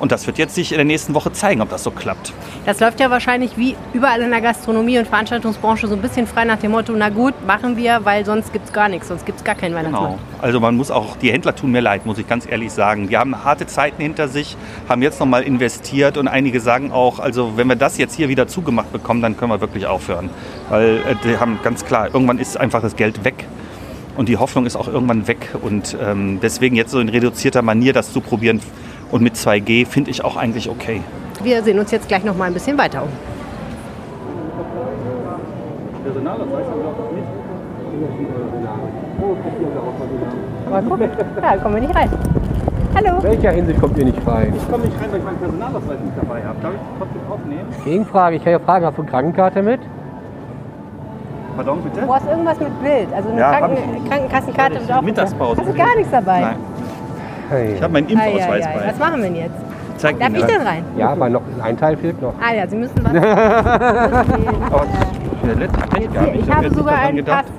Und 0.00 0.12
das 0.12 0.26
wird 0.26 0.38
jetzt 0.38 0.54
sich 0.54 0.72
in 0.72 0.78
der 0.78 0.84
nächsten 0.84 1.14
Woche 1.14 1.32
zeigen, 1.32 1.60
ob 1.60 1.70
das 1.70 1.82
so 1.82 1.90
klappt. 1.90 2.32
Das 2.66 2.80
läuft 2.80 3.00
ja 3.00 3.10
wahrscheinlich 3.10 3.56
wie 3.56 3.74
überall 3.92 4.20
in 4.20 4.30
der 4.30 4.40
Gastronomie 4.40 4.98
und 4.98 5.08
Veranstaltungsbranche 5.08 5.88
so 5.88 5.94
ein 5.94 6.02
bisschen 6.02 6.26
frei 6.26 6.44
nach 6.44 6.58
dem 6.58 6.70
Motto, 6.70 6.92
na 6.96 7.08
gut, 7.08 7.34
machen 7.46 7.76
wir, 7.76 8.00
weil 8.04 8.24
sonst 8.24 8.52
gibt 8.52 8.66
es 8.66 8.72
gar 8.72 8.88
nichts, 8.88 9.08
sonst 9.08 9.26
gibt 9.26 9.38
es 9.38 9.44
gar 9.44 9.54
keinen 9.54 9.74
Weihnachtsmarkt. 9.74 10.18
Genau. 10.18 10.42
Also 10.42 10.60
man 10.60 10.76
muss 10.76 10.90
auch, 10.90 11.16
die 11.16 11.32
Händler 11.32 11.54
tun 11.54 11.72
mir 11.72 11.80
leid, 11.80 12.06
muss 12.06 12.18
ich 12.18 12.28
ganz 12.28 12.46
ehrlich 12.48 12.72
sagen. 12.72 13.08
Die 13.08 13.16
haben 13.16 13.44
harte 13.44 13.66
Zeiten 13.66 14.00
hinter 14.00 14.28
sich, 14.28 14.56
haben 14.88 15.02
jetzt 15.02 15.18
nochmal 15.18 15.42
investiert 15.42 16.16
und 16.16 16.28
einige 16.28 16.60
sagen 16.60 16.92
auch, 16.92 17.18
also 17.18 17.56
wenn 17.56 17.66
wir 17.66 17.76
das 17.76 17.98
jetzt 17.98 18.14
hier 18.14 18.28
wieder 18.28 18.46
zugemacht 18.46 18.92
bekommen, 18.92 19.20
dann 19.20 19.36
können 19.36 19.50
wir 19.50 19.60
wirklich 19.60 19.86
aufhören. 19.86 20.30
Weil 20.68 20.98
äh, 20.98 21.14
die 21.24 21.38
haben 21.38 21.58
ganz 21.62 21.84
klar, 21.84 22.06
irgendwann 22.12 22.38
ist 22.38 22.56
einfach 22.56 22.82
das 22.82 22.94
Geld 22.94 23.24
weg. 23.24 23.46
Und 24.16 24.28
die 24.28 24.36
Hoffnung 24.36 24.66
ist 24.66 24.74
auch 24.74 24.88
irgendwann 24.88 25.28
weg. 25.28 25.54
Und 25.62 25.96
ähm, 26.02 26.40
deswegen 26.42 26.74
jetzt 26.74 26.90
so 26.90 26.98
in 26.98 27.08
reduzierter 27.08 27.62
Manier 27.62 27.92
das 27.92 28.12
zu 28.12 28.20
probieren 28.20 28.60
und 29.10 29.22
mit 29.22 29.34
2G 29.34 29.86
finde 29.86 30.10
ich 30.10 30.24
auch 30.24 30.36
eigentlich 30.36 30.68
okay. 30.68 31.02
Wir 31.42 31.62
sehen 31.62 31.78
uns 31.78 31.90
jetzt 31.90 32.08
gleich 32.08 32.24
noch 32.24 32.36
mal 32.36 32.46
ein 32.46 32.54
bisschen 32.54 32.76
weiter 32.78 33.02
um. 33.02 33.08
Aber 40.66 40.82
guck, 40.82 41.00
da 41.40 41.56
kommen 41.56 41.74
wir 41.74 41.80
nicht 41.82 41.94
rein. 41.94 42.10
Hallo. 42.94 43.22
welcher 43.22 43.52
Hinsicht 43.52 43.80
kommt 43.80 43.96
ihr 43.98 44.06
nicht 44.06 44.26
rein? 44.26 44.52
Ich 44.56 44.70
komme 44.70 44.84
nicht 44.84 45.00
rein, 45.00 45.12
weil 45.12 45.18
ich 45.18 45.24
meinen 45.24 45.38
Personalausweis 45.38 46.00
nicht 46.00 46.16
dabei 46.16 46.42
habe. 46.42 46.58
Darf 46.60 46.72
ich 46.72 46.80
trotzdem 46.98 47.20
aufnehmen? 47.30 47.68
Gegenfrage, 47.84 48.36
ich 48.36 48.44
kann 48.44 48.52
ja 48.52 48.58
fragen, 48.58 48.86
hast 48.86 48.98
du 48.98 49.02
eine 49.02 49.10
Krankenkarte 49.10 49.62
mit? 49.62 49.80
Pardon, 51.54 51.80
bitte? 51.82 52.00
Du 52.00 52.14
hast 52.14 52.26
irgendwas 52.28 52.58
mit 52.60 52.82
Bild, 52.82 53.08
also 53.14 53.28
eine 53.28 53.40
Ja, 53.40 53.58
Kranken. 53.58 54.08
Krankenkassenkarte. 54.08 54.80
Mittagspause. 55.02 55.60
Hast 55.60 55.68
du 55.68 55.74
gar 55.74 55.96
nichts 55.96 56.10
dabei? 56.10 56.40
Nein, 56.40 56.56
Hey. 57.48 57.74
ich 57.74 57.82
habe 57.82 57.92
meinen 57.92 58.06
Ei, 58.08 58.12
Impfausweis 58.12 58.66
ei, 58.66 58.68
ei. 58.68 58.78
bei. 58.78 58.86
Was 58.88 58.98
machen 58.98 59.22
wir 59.22 59.28
denn 59.30 59.36
jetzt? 59.36 59.54
Zeig 59.96 60.18
Darf 60.20 60.34
ich 60.34 60.44
denn 60.44 60.60
rein? 60.62 60.84
Ja, 60.96 61.10
aber 61.10 61.28
noch 61.28 61.42
ein 61.62 61.76
Teil 61.76 61.96
fehlt 61.96 62.22
noch. 62.22 62.34
Ah 62.40 62.54
ja, 62.54 62.66
Sie 62.68 62.76
müssen 62.76 62.94
gehabt. 62.94 63.14
hier, 65.96 66.34
ich 66.34 66.48
hab 66.48 66.56
habe 66.56 66.66
jetzt 66.66 66.76
sogar 66.76 66.98
einen 66.98 67.16
gedacht. 67.16 67.44
Pass. 67.46 67.52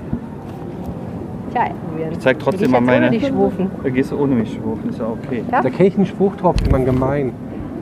Tja, 1.51 1.63
Ich 2.11 2.19
zeig 2.19 2.39
trotzdem 2.39 2.65
ich 2.65 2.71
mal 2.71 2.81
meine. 2.81 3.07
ohne 3.09 3.19
schwufen? 3.19 3.71
Da 3.83 3.89
gehst 3.89 4.11
du 4.11 4.21
ohne 4.21 4.35
mich 4.35 4.53
schwufen, 4.53 4.89
ist 4.89 4.99
ja 4.99 5.05
okay. 5.07 5.43
Ja? 5.51 5.61
Da 5.61 5.69
kenne 5.69 5.89
ich 5.89 5.95
einen 5.97 6.05
Spruch 6.05 6.35
drauf, 6.37 6.55
den 6.57 6.71
man 6.71 6.85
gemein. 6.85 7.33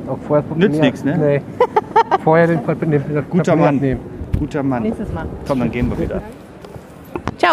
Auch 0.08 0.18
vorher 0.26 0.44
Nützt 0.56 0.82
nix, 0.82 1.04
ne? 1.04 1.18
Nee. 1.18 1.42
vorher 2.24 2.48
den, 2.48 2.60
den, 2.66 2.90
den 2.92 3.16
das 3.16 3.26
Guter 3.30 3.56
Mann. 3.56 3.76
abnehmen. 3.76 4.00
Guter 4.40 4.64
Mann. 4.64 4.84
Nächstes 4.84 5.12
Mal. 5.14 5.26
Komm, 5.48 5.60
dann 5.60 5.72
gehen 5.72 5.90
wir 5.90 6.00
wieder. 6.00 6.22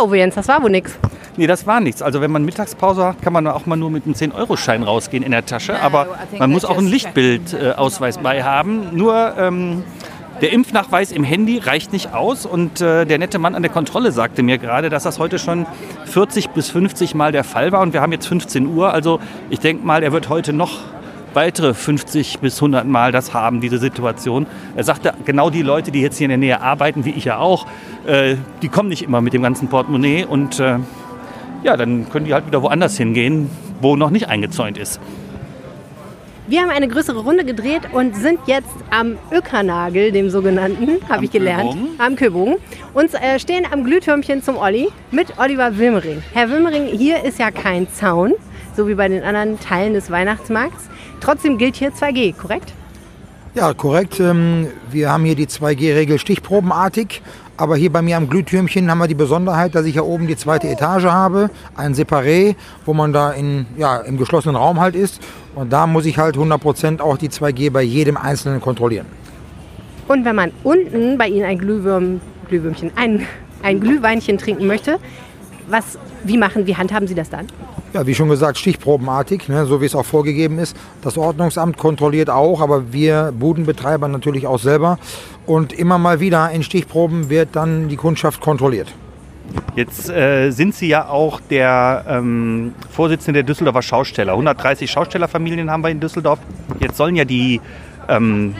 Uwe 0.04 0.18
Jens, 0.18 0.34
das 0.34 0.48
war 0.48 0.62
wohl 0.62 0.70
nix. 0.70 0.98
Nee, 1.36 1.46
das 1.48 1.66
war 1.66 1.80
nichts. 1.80 2.00
Also 2.00 2.20
wenn 2.20 2.30
man 2.30 2.44
Mittagspause 2.44 3.04
hat, 3.06 3.22
kann 3.22 3.32
man 3.32 3.46
auch 3.48 3.66
mal 3.66 3.76
nur 3.76 3.90
mit 3.90 4.04
einem 4.04 4.14
10-Euro-Schein 4.14 4.84
rausgehen 4.84 5.24
in 5.24 5.32
der 5.32 5.44
Tasche. 5.44 5.80
Aber 5.80 6.06
man 6.38 6.50
muss 6.50 6.64
auch 6.64 6.78
einen 6.78 6.86
Lichtbildausweis 6.86 8.18
bei 8.18 8.44
haben. 8.44 8.96
Nur 8.96 9.34
ähm, 9.36 9.82
der 10.40 10.52
Impfnachweis 10.52 11.10
im 11.10 11.24
Handy 11.24 11.58
reicht 11.58 11.92
nicht 11.92 12.14
aus. 12.14 12.46
Und 12.46 12.80
äh, 12.80 13.04
der 13.04 13.18
nette 13.18 13.40
Mann 13.40 13.56
an 13.56 13.62
der 13.62 13.72
Kontrolle 13.72 14.12
sagte 14.12 14.44
mir 14.44 14.58
gerade, 14.58 14.90
dass 14.90 15.02
das 15.02 15.18
heute 15.18 15.40
schon 15.40 15.66
40 16.04 16.50
bis 16.50 16.70
50 16.70 17.16
Mal 17.16 17.32
der 17.32 17.42
Fall 17.42 17.72
war. 17.72 17.80
Und 17.80 17.92
wir 17.92 18.00
haben 18.00 18.12
jetzt 18.12 18.26
15 18.28 18.68
Uhr. 18.68 18.92
Also 18.92 19.18
ich 19.50 19.58
denke 19.58 19.84
mal, 19.84 20.04
er 20.04 20.12
wird 20.12 20.28
heute 20.28 20.52
noch 20.52 20.78
weitere 21.34 21.74
50 21.74 22.38
bis 22.38 22.56
100 22.56 22.86
Mal 22.86 23.10
das 23.10 23.34
haben, 23.34 23.60
diese 23.60 23.78
Situation. 23.78 24.46
Er 24.76 24.84
sagte, 24.84 25.14
genau 25.24 25.50
die 25.50 25.62
Leute, 25.62 25.90
die 25.90 26.00
jetzt 26.00 26.18
hier 26.18 26.26
in 26.26 26.30
der 26.30 26.38
Nähe 26.38 26.60
arbeiten, 26.60 27.04
wie 27.04 27.10
ich 27.10 27.24
ja 27.24 27.38
auch, 27.38 27.66
äh, 28.06 28.36
die 28.62 28.68
kommen 28.68 28.88
nicht 28.88 29.02
immer 29.02 29.20
mit 29.20 29.32
dem 29.32 29.42
ganzen 29.42 29.66
Portemonnaie 29.66 30.24
und 30.24 30.60
äh, 30.60 30.78
ja, 31.64 31.76
dann 31.76 32.08
können 32.10 32.26
die 32.26 32.34
halt 32.34 32.46
wieder 32.46 32.62
woanders 32.62 32.96
hingehen, 32.96 33.50
wo 33.80 33.96
noch 33.96 34.10
nicht 34.10 34.28
eingezäunt 34.28 34.78
ist. 34.78 35.00
Wir 36.46 36.60
haben 36.60 36.68
eine 36.68 36.88
größere 36.88 37.20
Runde 37.20 37.42
gedreht 37.42 37.82
und 37.92 38.14
sind 38.14 38.38
jetzt 38.46 38.68
am 38.90 39.16
Ökernagel, 39.32 40.12
dem 40.12 40.28
sogenannten, 40.28 40.98
habe 41.08 41.24
ich 41.24 41.30
gelernt, 41.30 41.70
Köbogen. 41.72 41.88
am 41.98 42.16
Köbogen. 42.16 42.56
Und 42.92 43.14
äh, 43.14 43.38
stehen 43.38 43.64
am 43.70 43.82
Glühtürmchen 43.82 44.42
zum 44.42 44.58
Olli 44.58 44.88
mit 45.10 45.38
Oliver 45.38 45.78
Wilmering. 45.78 46.22
Herr 46.34 46.50
Wilmering, 46.50 46.86
hier 46.88 47.24
ist 47.24 47.38
ja 47.38 47.50
kein 47.50 47.88
Zaun, 47.90 48.34
so 48.76 48.86
wie 48.86 48.94
bei 48.94 49.08
den 49.08 49.22
anderen 49.22 49.58
Teilen 49.58 49.94
des 49.94 50.10
Weihnachtsmarkts. 50.10 50.90
Trotzdem 51.20 51.56
gilt 51.56 51.76
hier 51.76 51.92
2G, 51.92 52.34
korrekt? 52.36 52.74
Ja, 53.54 53.72
korrekt. 53.72 54.20
Ähm, 54.20 54.66
Wir 54.90 55.10
haben 55.10 55.24
hier 55.24 55.36
die 55.36 55.46
2G-Regel 55.46 56.18
stichprobenartig. 56.18 57.22
Aber 57.56 57.76
hier 57.76 57.92
bei 57.92 58.02
mir 58.02 58.16
am 58.16 58.28
Glühtürmchen 58.28 58.90
haben 58.90 58.98
wir 58.98 59.06
die 59.06 59.14
Besonderheit, 59.14 59.76
dass 59.76 59.86
ich 59.86 59.92
hier 59.92 60.04
oben 60.04 60.26
die 60.26 60.36
zweite 60.36 60.68
Etage 60.68 61.04
habe, 61.04 61.50
ein 61.76 61.94
Separé, 61.94 62.56
wo 62.84 62.94
man 62.94 63.12
da 63.12 63.30
in, 63.30 63.66
ja, 63.76 63.98
im 63.98 64.18
geschlossenen 64.18 64.56
Raum 64.56 64.80
halt 64.80 64.96
ist. 64.96 65.22
Und 65.54 65.72
da 65.72 65.86
muss 65.86 66.04
ich 66.04 66.18
halt 66.18 66.36
100% 66.36 67.00
auch 67.00 67.16
die 67.16 67.28
2G 67.28 67.70
bei 67.70 67.82
jedem 67.82 68.16
Einzelnen 68.16 68.60
kontrollieren. 68.60 69.06
Und 70.08 70.24
wenn 70.24 70.34
man 70.34 70.50
unten 70.64 71.16
bei 71.16 71.28
Ihnen 71.28 71.44
ein 71.44 71.58
Glühwürm, 71.58 72.20
Glühwürmchen, 72.48 72.90
ein, 72.96 73.24
ein 73.62 73.78
Glühweinchen 73.78 74.36
trinken 74.36 74.66
möchte, 74.66 74.98
was, 75.68 75.98
wie 76.24 76.36
machen, 76.36 76.66
wie 76.66 76.76
handhaben 76.76 77.06
Sie 77.06 77.14
das 77.14 77.30
dann? 77.30 77.46
Ja, 77.92 78.06
wie 78.06 78.14
schon 78.14 78.28
gesagt, 78.28 78.58
stichprobenartig, 78.58 79.48
ne, 79.48 79.66
so 79.66 79.80
wie 79.80 79.86
es 79.86 79.94
auch 79.94 80.04
vorgegeben 80.04 80.58
ist. 80.58 80.76
Das 81.02 81.16
Ordnungsamt 81.16 81.78
kontrolliert 81.78 82.28
auch, 82.28 82.60
aber 82.60 82.92
wir 82.92 83.32
Budenbetreiber 83.38 84.08
natürlich 84.08 84.46
auch 84.46 84.58
selber. 84.58 84.98
Und 85.46 85.72
immer 85.72 85.98
mal 85.98 86.20
wieder 86.20 86.50
in 86.50 86.62
Stichproben 86.62 87.30
wird 87.30 87.50
dann 87.52 87.88
die 87.88 87.96
Kundschaft 87.96 88.40
kontrolliert. 88.40 88.92
Jetzt 89.76 90.08
äh, 90.08 90.50
sind 90.50 90.74
Sie 90.74 90.88
ja 90.88 91.08
auch 91.08 91.40
der 91.40 92.04
ähm, 92.08 92.74
Vorsitzende 92.90 93.38
der 93.38 93.42
Düsseldorfer 93.44 93.82
Schausteller. 93.82 94.32
130 94.32 94.90
Schaustellerfamilien 94.90 95.70
haben 95.70 95.82
wir 95.82 95.90
in 95.90 96.00
Düsseldorf. 96.00 96.38
Jetzt 96.80 96.96
sollen 96.96 97.16
ja 97.16 97.24
die, 97.24 97.60
ähm, 98.08 98.54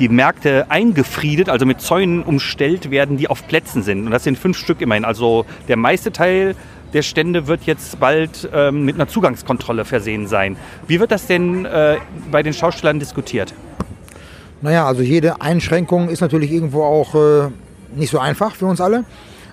die 0.00 0.08
Märkte 0.08 0.66
eingefriedet, 0.70 1.48
also 1.48 1.66
mit 1.66 1.80
Zäunen 1.80 2.22
umstellt 2.22 2.90
werden, 2.90 3.18
die 3.18 3.28
auf 3.28 3.46
Plätzen 3.46 3.82
sind. 3.82 4.06
Und 4.06 4.10
das 4.10 4.24
sind 4.24 4.38
fünf 4.38 4.58
Stück 4.58 4.80
immerhin. 4.80 5.04
Also 5.04 5.44
der 5.68 5.76
meiste 5.76 6.10
Teil 6.10 6.56
der 6.92 7.02
Stände 7.02 7.46
wird 7.46 7.62
jetzt 7.64 8.00
bald 8.00 8.48
ähm, 8.52 8.84
mit 8.84 8.96
einer 8.96 9.06
Zugangskontrolle 9.06 9.84
versehen 9.84 10.26
sein. 10.26 10.56
Wie 10.88 10.98
wird 10.98 11.12
das 11.12 11.26
denn 11.26 11.64
äh, 11.64 11.98
bei 12.30 12.42
den 12.42 12.52
Schaustellern 12.52 12.98
diskutiert? 12.98 13.54
Naja, 14.62 14.86
also 14.86 15.02
jede 15.02 15.40
Einschränkung 15.40 16.08
ist 16.08 16.20
natürlich 16.20 16.50
irgendwo 16.50 16.82
auch 16.82 17.14
äh, 17.14 17.50
nicht 17.94 18.10
so 18.10 18.18
einfach 18.18 18.54
für 18.54 18.66
uns 18.66 18.80
alle. 18.80 19.04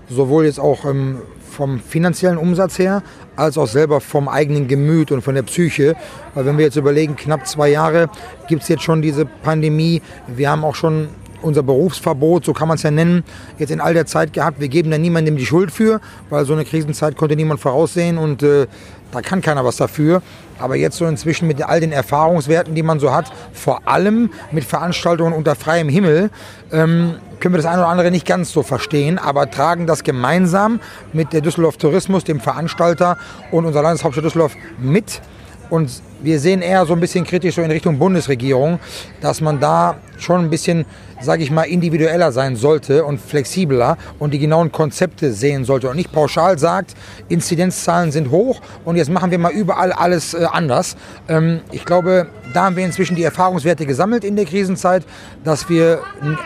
Sowohl 0.09 0.45
jetzt 0.45 0.59
auch 0.59 0.85
ähm, 0.85 1.17
vom 1.57 1.79
finanziellen 1.79 2.37
Umsatz 2.37 2.77
her, 2.77 3.01
als 3.35 3.57
auch 3.57 3.65
selber 3.65 3.99
vom 3.99 4.27
eigenen 4.27 4.67
Gemüt 4.67 5.11
und 5.11 5.23
von 5.23 5.33
der 5.33 5.41
Psyche. 5.41 5.95
Weil 6.35 6.45
wenn 6.45 6.57
wir 6.59 6.65
jetzt 6.65 6.75
überlegen, 6.75 7.15
knapp 7.15 7.47
zwei 7.47 7.69
Jahre 7.69 8.09
gibt 8.47 8.61
es 8.61 8.67
jetzt 8.67 8.83
schon 8.83 9.01
diese 9.01 9.25
Pandemie. 9.25 10.03
Wir 10.27 10.51
haben 10.51 10.63
auch 10.63 10.75
schon 10.75 11.07
unser 11.41 11.63
Berufsverbot, 11.63 12.45
so 12.45 12.53
kann 12.53 12.67
man 12.67 12.75
es 12.75 12.83
ja 12.83 12.91
nennen, 12.91 13.23
jetzt 13.57 13.71
in 13.71 13.81
all 13.81 13.95
der 13.95 14.05
Zeit 14.05 14.33
gehabt. 14.33 14.59
Wir 14.59 14.67
geben 14.67 14.91
da 14.91 14.99
niemandem 14.99 15.35
die 15.35 15.45
Schuld 15.47 15.71
für, 15.71 15.99
weil 16.29 16.45
so 16.45 16.53
eine 16.53 16.63
Krisenzeit 16.63 17.15
konnte 17.15 17.35
niemand 17.35 17.59
voraussehen 17.59 18.19
und 18.19 18.43
äh, 18.43 18.67
da 19.11 19.21
kann 19.21 19.41
keiner 19.41 19.63
was 19.65 19.77
dafür. 19.77 20.21
Aber 20.59 20.75
jetzt 20.75 20.97
so 20.97 21.05
inzwischen 21.05 21.47
mit 21.47 21.61
all 21.61 21.79
den 21.79 21.91
Erfahrungswerten, 21.91 22.73
die 22.73 22.83
man 22.83 22.99
so 22.99 23.13
hat, 23.13 23.31
vor 23.53 23.87
allem 23.87 24.31
mit 24.51 24.63
Veranstaltungen 24.63 25.33
unter 25.33 25.55
freiem 25.55 25.87
Himmel, 25.87 26.31
ähm, 26.71 27.15
können 27.39 27.53
wir 27.53 27.57
das 27.57 27.67
eine 27.67 27.81
oder 27.81 27.89
andere 27.89 28.09
nicht 28.09 28.25
ganz 28.25 28.51
so 28.51 28.63
verstehen, 28.63 29.19
aber 29.19 29.51
tragen 29.51 29.85
das 29.85 30.03
gemeinsam 30.03 30.79
mit 31.13 31.33
der 31.33 31.41
Düsseldorf 31.41 31.77
Tourismus, 31.77 32.23
dem 32.23 32.39
Veranstalter 32.39 33.17
und 33.51 33.65
unserer 33.65 33.83
Landeshauptstadt 33.83 34.25
Düsseldorf 34.25 34.55
mit. 34.79 35.21
Und 35.69 36.01
wir 36.21 36.39
sehen 36.39 36.61
eher 36.61 36.85
so 36.85 36.93
ein 36.93 36.99
bisschen 36.99 37.25
kritisch 37.25 37.55
so 37.55 37.61
in 37.61 37.71
Richtung 37.71 37.99
Bundesregierung, 37.99 38.79
dass 39.21 39.41
man 39.41 39.59
da 39.59 39.97
schon 40.17 40.41
ein 40.41 40.49
bisschen, 40.49 40.85
sage 41.21 41.43
ich 41.43 41.51
mal, 41.51 41.63
individueller 41.63 42.31
sein 42.31 42.55
sollte 42.55 43.05
und 43.05 43.19
flexibler 43.19 43.97
und 44.19 44.33
die 44.33 44.39
genauen 44.39 44.71
Konzepte 44.71 45.31
sehen 45.31 45.63
sollte 45.65 45.89
und 45.89 45.95
nicht 45.95 46.11
pauschal 46.11 46.57
sagt, 46.57 46.95
Inzidenzzahlen 47.29 48.11
sind 48.11 48.31
hoch 48.31 48.61
und 48.85 48.95
jetzt 48.95 49.09
machen 49.09 49.31
wir 49.31 49.37
mal 49.37 49.51
überall 49.51 49.91
alles 49.91 50.33
äh, 50.33 50.45
anders. 50.51 50.95
Ähm, 51.27 51.61
ich 51.71 51.85
glaube, 51.85 52.27
da 52.53 52.65
haben 52.65 52.75
wir 52.75 52.85
inzwischen 52.85 53.15
die 53.15 53.23
Erfahrungswerte 53.23 53.85
gesammelt 53.85 54.23
in 54.23 54.35
der 54.35 54.45
Krisenzeit, 54.45 55.03
dass 55.43 55.69
wir 55.69 56.01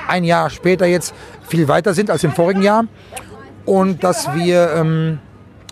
ein 0.08 0.24
Jahr 0.24 0.50
später 0.50 0.86
jetzt 0.86 1.14
viel 1.48 1.68
weiter 1.68 1.94
sind 1.94 2.10
als 2.10 2.24
im 2.24 2.32
vorigen 2.32 2.62
Jahr 2.62 2.86
und 3.66 4.04
dass 4.04 4.34
wir 4.34 4.72
ähm, 4.76 5.20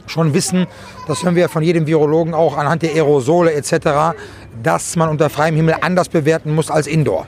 schon 0.08 0.34
wissen, 0.34 0.68
das 1.10 1.24
hören 1.24 1.36
wir 1.36 1.50
von 1.50 1.64
jedem 1.64 1.88
Virologen 1.88 2.34
auch 2.34 2.56
anhand 2.56 2.84
der 2.84 2.92
Aerosole 2.92 3.52
etc., 3.54 4.16
dass 4.62 4.96
man 4.96 5.10
unter 5.10 5.30
freiem 5.30 5.56
Himmel 5.56 5.76
anders 5.82 6.08
bewerten 6.08 6.54
muss 6.54 6.70
als 6.70 6.86
Indoor. 6.86 7.26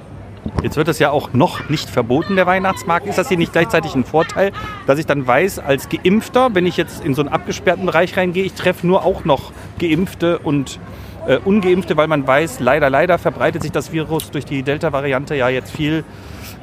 Jetzt 0.64 0.78
wird 0.78 0.88
es 0.88 1.00
ja 1.00 1.12
auch 1.12 1.34
noch 1.34 1.70
nicht 1.70 1.90
verboten, 1.90 2.36
der 2.36 2.46
Weihnachtsmarkt. 2.46 3.08
Ist 3.08 3.18
das 3.18 3.30
hier 3.30 3.38
nicht 3.38 3.54
gleichzeitig 3.54 3.96
ein 3.96 4.04
Vorteil, 4.04 4.52
dass 4.86 5.00
ich 5.00 5.06
dann 5.06 5.26
weiß, 5.26 5.60
als 5.60 5.90
Geimpfter, 5.90 6.54
wenn 6.54 6.66
ich 6.66 6.78
jetzt 6.78 7.04
in 7.04 7.16
so 7.16 7.22
einen 7.22 7.30
abgesperrten 7.30 7.86
Bereich 7.86 8.18
reingehe, 8.18 8.44
ich 8.44 8.54
treffe 8.54 8.86
nur 8.86 9.04
auch 9.04 9.26
noch 9.26 9.52
Geimpfte 9.80 10.40
und 10.40 10.80
äh, 11.28 11.38
Ungeimpfte, 11.38 11.98
weil 11.98 12.08
man 12.08 12.26
weiß, 12.26 12.60
leider, 12.60 12.90
leider 12.90 13.18
verbreitet 13.18 13.62
sich 13.62 13.72
das 13.72 13.92
Virus 13.92 14.32
durch 14.32 14.46
die 14.46 14.64
Delta-Variante 14.64 15.36
ja 15.36 15.50
jetzt 15.50 15.72
viel 15.72 16.04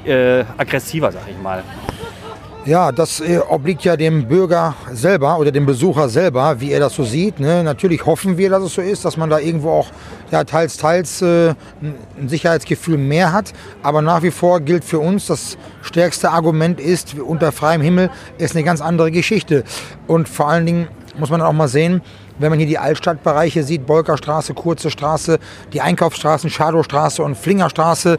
äh, 0.05 0.45
aggressiver, 0.57 1.13
sag 1.13 1.23
ich 1.29 1.41
mal. 1.41 1.63
Ja, 2.69 2.93
das 2.93 3.21
äh, 3.21 3.39
obliegt 3.39 3.83
ja 3.85 3.97
dem 3.97 4.29
Bürger 4.29 4.75
selber 4.93 5.39
oder 5.39 5.51
dem 5.51 5.65
Besucher 5.65 6.11
selber, 6.11 6.61
wie 6.61 6.71
er 6.71 6.81
das 6.81 6.95
so 6.97 7.03
sieht. 7.03 7.41
Ne? 7.41 7.65
Natürlich 7.65 8.05
hoffen 8.05 8.37
wir, 8.37 8.51
dass 8.51 8.63
es 8.63 8.75
so 8.75 8.83
ist, 8.83 9.07
dass 9.07 9.17
man 9.17 9.31
da 9.31 9.39
irgendwo 9.39 9.71
auch 9.71 9.87
ja, 10.31 10.45
teils, 10.45 10.77
teils 10.77 11.23
äh, 11.23 11.55
ein 11.81 12.29
Sicherheitsgefühl 12.29 12.99
mehr 12.99 13.33
hat. 13.33 13.55
Aber 13.83 14.03
nach 14.03 14.23
wie 14.23 14.31
vor 14.31 14.61
gilt 14.61 14.85
für 14.85 14.99
uns, 14.99 15.29
das 15.29 15.57
stärkste 15.81 16.31
Argument 16.31 16.79
ist, 16.79 17.15
unter 17.19 17.53
freiem 17.53 17.81
Himmel 17.81 18.11
ist 18.37 18.55
eine 18.55 18.65
ganz 18.65 18.83
andere 18.83 19.11
Geschichte. 19.13 19.65
Und 20.07 20.29
vor 20.29 20.51
allen 20.51 20.67
Dingen 20.67 20.89
muss 21.19 21.31
man 21.31 21.41
auch 21.41 21.55
mal 21.55 21.69
sehen, 21.69 22.03
wenn 22.39 22.51
man 22.51 22.59
hier 22.59 22.69
die 22.69 22.79
Altstadtbereiche 22.79 23.63
sieht, 23.63 23.87
Bolkerstraße, 23.87 24.55
Kurze 24.55 24.91
Straße, 24.91 25.39
die 25.73 25.81
Einkaufsstraßen, 25.81 26.51
Schadowstraße 26.51 27.23
und 27.23 27.37
Flingerstraße, 27.37 28.19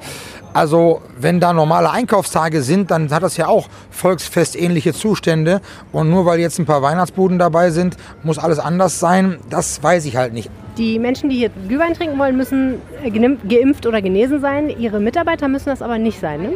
also 0.53 1.01
wenn 1.19 1.39
da 1.39 1.53
normale 1.53 1.91
Einkaufstage 1.91 2.61
sind, 2.61 2.91
dann 2.91 3.11
hat 3.11 3.23
das 3.23 3.37
ja 3.37 3.47
auch 3.47 3.67
volksfestähnliche 3.91 4.93
Zustände. 4.93 5.61
Und 5.91 6.09
nur 6.09 6.25
weil 6.25 6.39
jetzt 6.39 6.59
ein 6.59 6.65
paar 6.65 6.81
Weihnachtsbuden 6.81 7.37
dabei 7.37 7.69
sind, 7.69 7.97
muss 8.23 8.39
alles 8.39 8.57
anders 8.57 8.99
sein. 8.99 9.37
Das 9.49 9.81
weiß 9.83 10.05
ich 10.05 10.15
halt 10.15 10.33
nicht. 10.33 10.49
Die 10.77 10.97
Menschen, 10.97 11.29
die 11.29 11.37
hier 11.37 11.49
Glühwein 11.67 11.93
trinken 11.93 12.17
wollen, 12.17 12.35
müssen 12.37 12.75
äh, 13.03 13.11
geimpft 13.11 13.85
oder 13.85 14.01
genesen 14.01 14.39
sein. 14.41 14.69
Ihre 14.69 14.99
Mitarbeiter 14.99 15.47
müssen 15.47 15.69
das 15.69 15.81
aber 15.81 15.97
nicht 15.97 16.19
sein, 16.19 16.41
ne? 16.41 16.53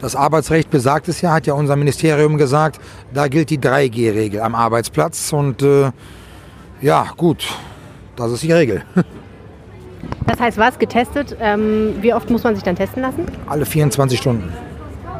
Das 0.00 0.16
Arbeitsrecht 0.16 0.70
besagt 0.70 1.08
es 1.08 1.20
ja, 1.20 1.32
hat 1.32 1.46
ja 1.46 1.54
unser 1.54 1.76
Ministerium 1.76 2.36
gesagt. 2.36 2.78
Da 3.14 3.28
gilt 3.28 3.50
die 3.50 3.58
3G-Regel 3.58 4.40
am 4.40 4.54
Arbeitsplatz. 4.54 5.32
Und 5.32 5.62
äh, 5.62 5.90
ja, 6.84 7.08
gut, 7.16 7.46
das 8.14 8.30
ist 8.30 8.42
die 8.42 8.52
Regel. 8.52 8.82
Das 10.26 10.40
heißt, 10.40 10.58
was 10.58 10.78
getestet? 10.78 11.36
Ähm, 11.40 11.94
wie 12.00 12.12
oft 12.12 12.28
muss 12.30 12.44
man 12.44 12.54
sich 12.54 12.64
dann 12.64 12.76
testen 12.76 13.02
lassen? 13.02 13.26
Alle 13.46 13.64
24 13.66 14.18
Stunden. 14.18 14.52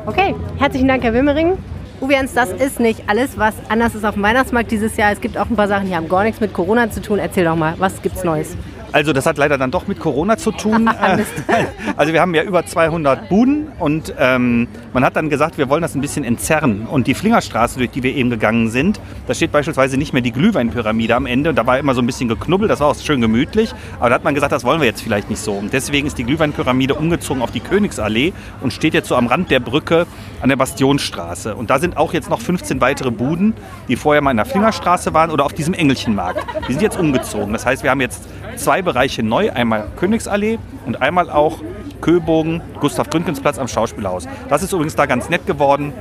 Okay, 0.07 0.35
herzlichen 0.57 0.89
Dank, 0.89 1.03
Herr 1.03 1.13
Wimmering. 1.13 1.59
Uwians, 2.01 2.33
das 2.35 2.51
ist 2.53 2.81
nicht 2.81 3.03
alles, 3.07 3.39
was 3.39 3.55
anders 3.69 3.95
ist 3.95 4.05
auf 4.05 4.15
dem 4.15 4.23
Weihnachtsmarkt 4.23 4.71
dieses 4.71 4.97
Jahr. 4.97 5.13
Es 5.13 5.21
gibt 5.21 5.39
auch 5.39 5.49
ein 5.49 5.57
paar 5.57 5.69
Sachen, 5.69 5.89
die 5.89 5.95
haben 5.95 6.09
gar 6.09 6.25
nichts 6.25 6.41
mit 6.41 6.53
Corona 6.53 6.91
zu 6.91 7.01
tun. 7.01 7.19
Erzähl 7.19 7.45
doch 7.45 7.57
mal, 7.57 7.75
was 7.79 8.01
gibt's 8.03 8.25
Neues? 8.25 8.57
Also 8.95 9.13
das 9.13 9.27
hat 9.27 9.39
leider 9.39 9.59
dann 9.59 9.73
doch 9.73 9.89
mit 9.89 9.99
Corona 9.99 10.37
zu 10.37 10.53
tun. 10.53 10.89
also 11.97 12.13
wir 12.13 12.21
haben 12.21 12.33
ja 12.33 12.45
über 12.45 12.65
200 12.65 13.29
Buden 13.29 13.67
und 13.81 14.15
ähm, 14.21 14.69
man 14.93 15.05
hat 15.05 15.17
dann 15.17 15.31
gesagt, 15.31 15.59
wir 15.59 15.69
wollen 15.69 15.83
das 15.83 15.97
ein 15.97 16.01
bisschen 16.01 16.23
entzerren. 16.23 16.87
Und 16.87 17.09
die 17.09 17.15
Flingerstraße, 17.15 17.79
durch 17.79 17.91
die 17.91 18.05
wir 18.05 18.15
eben 18.15 18.31
gegangen 18.31 18.71
sind, 18.71 19.01
da 19.27 19.35
steht 19.35 19.51
beispielsweise 19.51 19.97
nicht 19.97 20.13
mehr 20.13 20.23
die 20.23 20.31
Glühweinpyramide 20.31 21.17
am 21.17 21.27
Ende. 21.27 21.53
Da 21.53 21.67
war 21.67 21.77
immer 21.81 21.93
so 21.93 22.03
ein 22.03 22.07
bisschen 22.07 22.29
geknubbelt, 22.29 22.71
das 22.71 22.79
war 22.79 22.87
auch 22.87 22.95
schön 22.95 23.21
gemütlich. 23.21 23.75
Aber 23.99 24.11
da 24.11 24.15
hat 24.15 24.23
man 24.23 24.33
gesagt, 24.33 24.53
das 24.53 24.63
wollen 24.63 24.79
wir 24.79 24.87
jetzt 24.87 25.03
vielleicht 25.03 25.29
nicht 25.29 25.41
so. 25.41 25.55
Und 25.55 25.73
deswegen 25.73 26.07
ist 26.07 26.17
die 26.17 26.25
Glühweinpyramide 26.25 26.95
umgezogen 26.95 27.43
auf 27.43 27.51
die 27.51 27.59
Königsallee 27.59 28.33
und 28.61 28.73
steht 28.73 28.95
jetzt 28.95 29.09
so 29.09 29.17
am 29.17 29.27
Rand 29.27 29.51
der 29.51 29.59
Brücke 29.59 30.07
an 30.41 30.51
der 30.51 30.57
Bastionstraße. 30.57 31.57
Und 31.57 31.69
da 31.69 31.81
sind 31.81 31.97
auch 31.97 32.13
jetzt 32.13 32.31
noch 32.31 32.41
15 32.41 32.81
weitere 32.81 33.11
Buden, 33.11 33.55
die 33.89 33.97
vorher 33.97 34.23
mal 34.23 34.31
in 34.31 34.37
der 34.37 34.47
Flingerstraße 34.47 35.13
waren 35.15 35.33
oder 35.33 35.45
auf 35.45 35.53
diesem 35.53 35.75
Engelchenmarkt. 35.75 36.47
Die 36.69 36.73
sind 36.75 36.83
jetzt 36.83 36.97
umgezogen. 36.97 37.53
Das 37.53 37.67
heißt, 37.67 37.83
wir 37.83 37.91
haben 37.91 38.01
jetzt 38.01 38.23
zwei 38.57 38.84
Bereiche 38.85 39.23
neu. 39.23 39.51
Einmal 39.51 39.89
Königsallee 39.97 40.59
und 40.87 41.03
einmal 41.03 41.31
auch 41.31 41.59
Köbogen, 42.01 42.63
Gustav 42.81 43.11
Gründgens 43.11 43.45
am 43.59 43.69
Schauspielhaus. 43.69 44.29
Das 44.49 44.63
ist 44.63 44.73
übrigens 44.73 44.95
da 44.95 45.07
ganz 45.07 45.29
nett 45.31 45.47
geworden. 45.47 45.93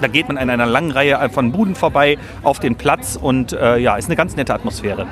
Da 0.00 0.08
geht 0.08 0.28
man 0.28 0.36
in 0.36 0.50
einer 0.50 0.66
langen 0.66 0.90
Reihe 0.90 1.30
von 1.30 1.52
Buden 1.52 1.74
vorbei 1.74 2.18
auf 2.42 2.58
den 2.58 2.76
Platz 2.76 3.18
und 3.20 3.52
äh, 3.52 3.78
ja, 3.78 3.96
ist 3.96 4.06
eine 4.06 4.16
ganz 4.16 4.36
nette 4.36 4.52
Atmosphäre. 4.52 5.06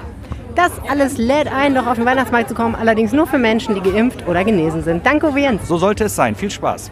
Das 0.54 0.70
alles 0.88 1.18
lädt 1.18 1.48
ein, 1.48 1.74
doch 1.74 1.86
auf 1.86 1.96
den 1.96 2.04
Weihnachtsmarkt 2.04 2.48
zu 2.48 2.54
kommen, 2.54 2.74
allerdings 2.74 3.12
nur 3.12 3.26
für 3.26 3.38
Menschen, 3.38 3.74
die 3.74 3.80
geimpft 3.80 4.28
oder 4.28 4.44
genesen 4.44 4.84
sind. 4.84 5.04
Danke, 5.04 5.32
Jens. 5.36 5.66
So 5.66 5.78
sollte 5.78 6.04
es 6.04 6.14
sein. 6.14 6.36
Viel 6.36 6.50
Spaß. 6.50 6.90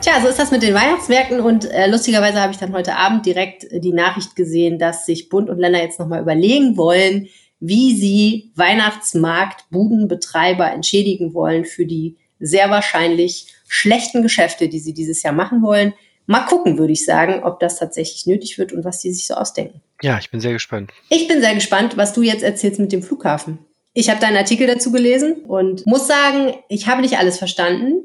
Tja, 0.00 0.14
so 0.22 0.28
ist 0.28 0.38
das 0.38 0.50
mit 0.50 0.62
den 0.62 0.74
Weihnachtsmärkten 0.74 1.40
und 1.40 1.70
äh, 1.70 1.86
lustigerweise 1.86 2.40
habe 2.40 2.52
ich 2.52 2.58
dann 2.58 2.72
heute 2.72 2.96
Abend 2.96 3.26
direkt 3.26 3.64
äh, 3.64 3.80
die 3.80 3.92
Nachricht 3.92 4.34
gesehen, 4.34 4.78
dass 4.78 5.04
sich 5.04 5.28
Bund 5.28 5.50
und 5.50 5.58
Länder 5.58 5.80
jetzt 5.82 6.00
nochmal 6.00 6.22
überlegen 6.22 6.78
wollen, 6.78 7.28
wie 7.60 7.96
sie 7.96 8.50
Weihnachtsmarktbudenbetreiber 8.56 10.72
entschädigen 10.72 11.32
wollen 11.34 11.64
für 11.64 11.86
die 11.86 12.16
sehr 12.38 12.70
wahrscheinlich 12.70 13.54
schlechten 13.68 14.22
Geschäfte, 14.22 14.68
die 14.68 14.80
sie 14.80 14.94
dieses 14.94 15.22
Jahr 15.22 15.34
machen 15.34 15.62
wollen. 15.62 15.92
Mal 16.26 16.46
gucken, 16.46 16.78
würde 16.78 16.92
ich 16.92 17.04
sagen, 17.04 17.44
ob 17.44 17.60
das 17.60 17.78
tatsächlich 17.78 18.26
nötig 18.26 18.58
wird 18.58 18.72
und 18.72 18.84
was 18.84 19.00
die 19.00 19.12
sich 19.12 19.26
so 19.26 19.34
ausdenken. 19.34 19.80
Ja, 20.02 20.18
ich 20.18 20.30
bin 20.30 20.40
sehr 20.40 20.52
gespannt. 20.52 20.92
Ich 21.10 21.28
bin 21.28 21.40
sehr 21.40 21.54
gespannt, 21.54 21.96
was 21.96 22.14
du 22.14 22.22
jetzt 22.22 22.42
erzählst 22.42 22.80
mit 22.80 22.92
dem 22.92 23.02
Flughafen. 23.02 23.58
Ich 23.92 24.08
habe 24.08 24.20
deinen 24.20 24.36
Artikel 24.36 24.66
dazu 24.66 24.92
gelesen 24.92 25.44
und 25.46 25.86
muss 25.86 26.06
sagen, 26.06 26.54
ich 26.68 26.86
habe 26.86 27.02
nicht 27.02 27.18
alles 27.18 27.38
verstanden 27.38 28.04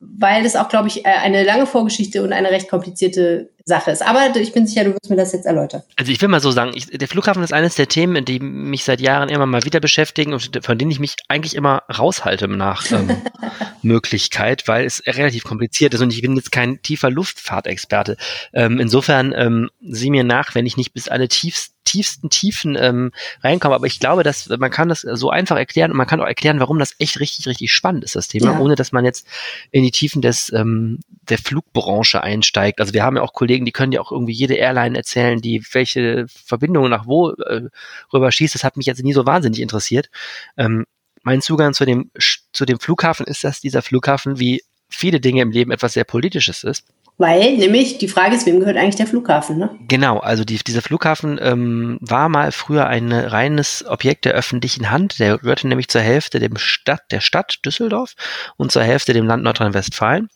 weil 0.00 0.42
das 0.42 0.56
auch, 0.56 0.68
glaube 0.68 0.88
ich, 0.88 1.04
äh, 1.04 1.08
eine 1.08 1.44
lange 1.44 1.66
Vorgeschichte 1.66 2.22
und 2.22 2.32
eine 2.32 2.50
recht 2.50 2.68
komplizierte 2.68 3.50
Sache 3.68 3.90
ist. 3.90 4.02
Aber 4.02 4.34
ich 4.34 4.52
bin 4.52 4.66
sicher, 4.66 4.84
du 4.84 4.92
wirst 4.92 5.08
mir 5.08 5.16
das 5.16 5.32
jetzt 5.32 5.46
erläutern. 5.46 5.82
Also 5.96 6.10
ich 6.10 6.20
will 6.20 6.28
mal 6.28 6.40
so 6.40 6.50
sagen, 6.50 6.72
ich, 6.74 6.86
der 6.86 7.06
Flughafen 7.06 7.42
ist 7.42 7.52
eines 7.52 7.76
der 7.76 7.86
Themen, 7.86 8.24
die 8.24 8.40
mich 8.40 8.84
seit 8.84 9.00
Jahren 9.00 9.28
immer 9.28 9.46
mal 9.46 9.64
wieder 9.64 9.78
beschäftigen 9.78 10.32
und 10.32 10.64
von 10.64 10.78
denen 10.78 10.90
ich 10.90 10.98
mich 10.98 11.14
eigentlich 11.28 11.54
immer 11.54 11.82
raushalte 11.96 12.48
nach 12.48 12.90
ähm, 12.90 13.10
Möglichkeit, 13.82 14.66
weil 14.66 14.84
es 14.84 15.02
relativ 15.06 15.44
kompliziert 15.44 15.94
ist 15.94 16.00
und 16.00 16.12
ich 16.12 16.22
bin 16.22 16.34
jetzt 16.34 16.50
kein 16.50 16.82
tiefer 16.82 17.10
Luftfahrtexperte. 17.10 18.16
Ähm, 18.52 18.80
insofern 18.80 19.32
ähm, 19.36 19.70
sieh 19.80 20.10
mir 20.10 20.24
nach, 20.24 20.54
wenn 20.54 20.66
ich 20.66 20.76
nicht 20.76 20.92
bis 20.92 21.08
alle 21.08 21.28
tiefsten 21.28 21.77
tiefsten 21.88 22.28
Tiefen 22.28 22.76
ähm, 22.78 23.12
reinkommen. 23.42 23.74
Aber 23.74 23.86
ich 23.86 23.98
glaube, 23.98 24.22
dass 24.22 24.48
man 24.48 24.70
kann 24.70 24.88
das 24.88 25.00
so 25.00 25.30
einfach 25.30 25.56
erklären 25.56 25.90
und 25.90 25.96
man 25.96 26.06
kann 26.06 26.20
auch 26.20 26.26
erklären, 26.26 26.60
warum 26.60 26.78
das 26.78 26.94
echt 26.98 27.18
richtig, 27.18 27.46
richtig 27.46 27.72
spannend 27.72 28.04
ist, 28.04 28.14
das 28.14 28.28
Thema, 28.28 28.52
ja. 28.52 28.58
ohne 28.58 28.74
dass 28.74 28.92
man 28.92 29.04
jetzt 29.04 29.26
in 29.70 29.82
die 29.82 29.90
Tiefen 29.90 30.20
des 30.20 30.52
ähm, 30.52 31.00
der 31.22 31.38
Flugbranche 31.38 32.22
einsteigt. 32.22 32.80
Also 32.80 32.92
wir 32.92 33.02
haben 33.02 33.16
ja 33.16 33.22
auch 33.22 33.32
Kollegen, 33.32 33.64
die 33.64 33.72
können 33.72 33.92
ja 33.92 34.00
auch 34.00 34.12
irgendwie 34.12 34.32
jede 34.32 34.54
Airline 34.54 34.96
erzählen, 34.96 35.40
die 35.40 35.64
welche 35.72 36.26
Verbindungen 36.28 36.90
nach 36.90 37.06
wo 37.06 37.30
äh, 37.30 37.68
rüber 38.12 38.30
schießt. 38.30 38.54
Das 38.54 38.64
hat 38.64 38.76
mich 38.76 38.86
jetzt 38.86 39.02
nie 39.02 39.14
so 39.14 39.24
wahnsinnig 39.24 39.60
interessiert. 39.60 40.10
Ähm, 40.56 40.84
mein 41.22 41.40
Zugang 41.40 41.72
zu 41.72 41.84
dem 41.84 42.10
zu 42.52 42.64
dem 42.64 42.78
Flughafen 42.78 43.26
ist, 43.26 43.44
dass 43.44 43.60
dieser 43.60 43.82
Flughafen 43.82 44.38
wie 44.38 44.62
viele 44.88 45.20
Dinge 45.20 45.42
im 45.42 45.50
Leben 45.50 45.70
etwas 45.70 45.94
sehr 45.94 46.04
Politisches 46.04 46.64
ist. 46.64 46.86
Weil 47.18 47.56
nämlich 47.56 47.98
die 47.98 48.06
Frage 48.06 48.36
ist, 48.36 48.46
wem 48.46 48.60
gehört 48.60 48.76
eigentlich 48.76 48.94
der 48.94 49.08
Flughafen? 49.08 49.58
Ne? 49.58 49.76
Genau, 49.88 50.18
also 50.18 50.44
die, 50.44 50.58
dieser 50.58 50.82
Flughafen 50.82 51.38
ähm, 51.42 51.98
war 52.00 52.28
mal 52.28 52.52
früher 52.52 52.86
ein 52.86 53.12
reines 53.12 53.84
Objekt 53.88 54.24
der 54.24 54.34
öffentlichen 54.34 54.92
Hand. 54.92 55.18
Der 55.18 55.36
gehörte 55.38 55.66
nämlich 55.66 55.88
zur 55.88 56.00
Hälfte 56.00 56.38
dem 56.38 56.56
Stadt, 56.56 57.02
der 57.10 57.20
Stadt 57.20 57.58
Düsseldorf 57.66 58.14
und 58.56 58.70
zur 58.70 58.84
Hälfte 58.84 59.14
dem 59.14 59.26
Land 59.26 59.42
Nordrhein-Westfalen. 59.42 60.28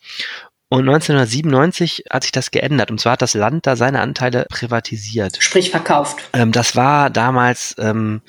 Und 0.70 0.88
1997 0.88 2.06
hat 2.10 2.24
sich 2.24 2.32
das 2.32 2.50
geändert. 2.50 2.90
Und 2.90 2.98
zwar 2.98 3.12
hat 3.12 3.22
das 3.22 3.34
Land 3.34 3.66
da 3.66 3.76
seine 3.76 4.00
Anteile 4.00 4.46
privatisiert. 4.48 5.36
Sprich 5.38 5.70
verkauft. 5.70 6.16
Ähm, 6.32 6.50
das 6.50 6.74
war 6.74 7.10
damals 7.10 7.76
ähm, 7.78 8.22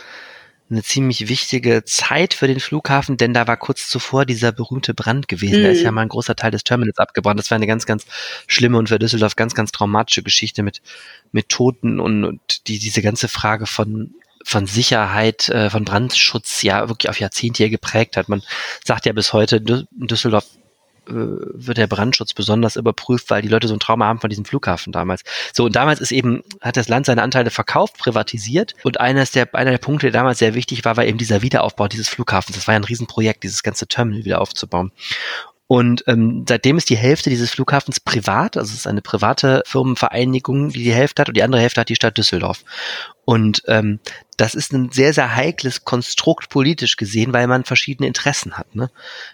eine 0.69 0.83
ziemlich 0.83 1.27
wichtige 1.27 1.83
Zeit 1.85 2.33
für 2.33 2.47
den 2.47 2.59
Flughafen, 2.59 3.17
denn 3.17 3.33
da 3.33 3.47
war 3.47 3.57
kurz 3.57 3.87
zuvor 3.87 4.25
dieser 4.25 4.51
berühmte 4.51 4.93
Brand 4.93 5.27
gewesen. 5.27 5.59
Mhm. 5.59 5.63
Da 5.63 5.69
ist 5.69 5.81
ja 5.81 5.91
mal 5.91 6.01
ein 6.01 6.09
großer 6.09 6.35
Teil 6.35 6.51
des 6.51 6.63
Terminals 6.63 6.97
abgebrannt. 6.97 7.39
Das 7.39 7.51
war 7.51 7.55
eine 7.55 7.67
ganz, 7.67 7.85
ganz 7.85 8.05
schlimme 8.47 8.77
und 8.77 8.89
für 8.89 8.99
Düsseldorf 8.99 9.35
ganz, 9.35 9.53
ganz 9.53 9.71
traumatische 9.71 10.23
Geschichte 10.23 10.63
mit, 10.63 10.81
mit 11.31 11.49
Toten 11.49 11.99
und, 11.99 12.23
und 12.23 12.67
die, 12.67 12.79
diese 12.79 13.01
ganze 13.01 13.27
Frage 13.27 13.67
von 13.67 14.15
von 14.45 14.67
Sicherheit, 14.67 15.47
äh, 15.47 15.69
von 15.69 15.85
Brandschutz 15.85 16.63
ja 16.63 16.89
wirklich 16.89 17.09
auf 17.09 17.17
Jahrzehnte 17.17 17.63
hier 17.63 17.69
geprägt 17.69 18.17
hat. 18.17 18.27
Man 18.27 18.43
sagt 18.83 19.05
ja 19.05 19.13
bis 19.13 19.31
heute, 19.31 19.61
Düsseldorf 19.61 20.45
wird 21.05 21.77
der 21.77 21.87
Brandschutz 21.87 22.33
besonders 22.33 22.75
überprüft, 22.75 23.29
weil 23.29 23.41
die 23.41 23.47
Leute 23.47 23.67
so 23.67 23.75
ein 23.75 23.79
Trauma 23.79 24.05
haben 24.05 24.19
von 24.19 24.29
diesem 24.29 24.45
Flughafen 24.45 24.91
damals. 24.91 25.23
So, 25.53 25.65
und 25.65 25.75
damals 25.75 25.99
ist 25.99 26.11
eben, 26.11 26.43
hat 26.61 26.77
das 26.77 26.87
Land 26.87 27.05
seine 27.05 27.21
Anteile 27.21 27.49
verkauft, 27.49 27.97
privatisiert. 27.97 28.75
Und 28.83 28.99
eines 28.99 29.31
der, 29.31 29.53
einer 29.55 29.71
der 29.71 29.77
Punkte, 29.77 30.07
der 30.07 30.19
damals 30.19 30.39
sehr 30.39 30.55
wichtig 30.55 30.85
war, 30.85 30.97
war 30.97 31.05
eben 31.05 31.17
dieser 31.17 31.41
Wiederaufbau 31.41 31.87
dieses 31.87 32.09
Flughafens. 32.09 32.55
Das 32.55 32.67
war 32.67 32.73
ja 32.73 32.79
ein 32.79 32.85
Riesenprojekt, 32.85 33.43
dieses 33.43 33.63
ganze 33.63 33.87
Terminal 33.87 34.25
wieder 34.25 34.41
aufzubauen. 34.41 34.91
Und 35.67 36.03
ähm, 36.07 36.45
seitdem 36.47 36.77
ist 36.77 36.89
die 36.89 36.97
Hälfte 36.97 37.29
dieses 37.29 37.49
Flughafens 37.51 37.99
privat, 37.99 38.57
also 38.57 38.71
es 38.71 38.79
ist 38.79 38.87
eine 38.87 39.01
private 39.01 39.63
Firmenvereinigung, 39.65 40.69
die 40.69 40.83
die 40.83 40.93
Hälfte 40.93 41.21
hat 41.21 41.29
und 41.29 41.37
die 41.37 41.41
andere 41.41 41.61
Hälfte 41.61 41.81
hat 41.81 41.89
die 41.89 41.95
Stadt 41.95 42.17
Düsseldorf. 42.17 42.63
Und 43.25 43.63
ähm, 43.67 43.99
das 44.37 44.55
ist 44.55 44.73
ein 44.73 44.91
sehr, 44.91 45.13
sehr 45.13 45.35
heikles 45.35 45.85
Konstrukt 45.85 46.49
politisch 46.49 46.97
gesehen, 46.97 47.33
weil 47.33 47.47
man 47.47 47.63
verschiedene 47.63 48.07
Interessen 48.07 48.57
hat. 48.57 48.75
Ne? 48.75 48.91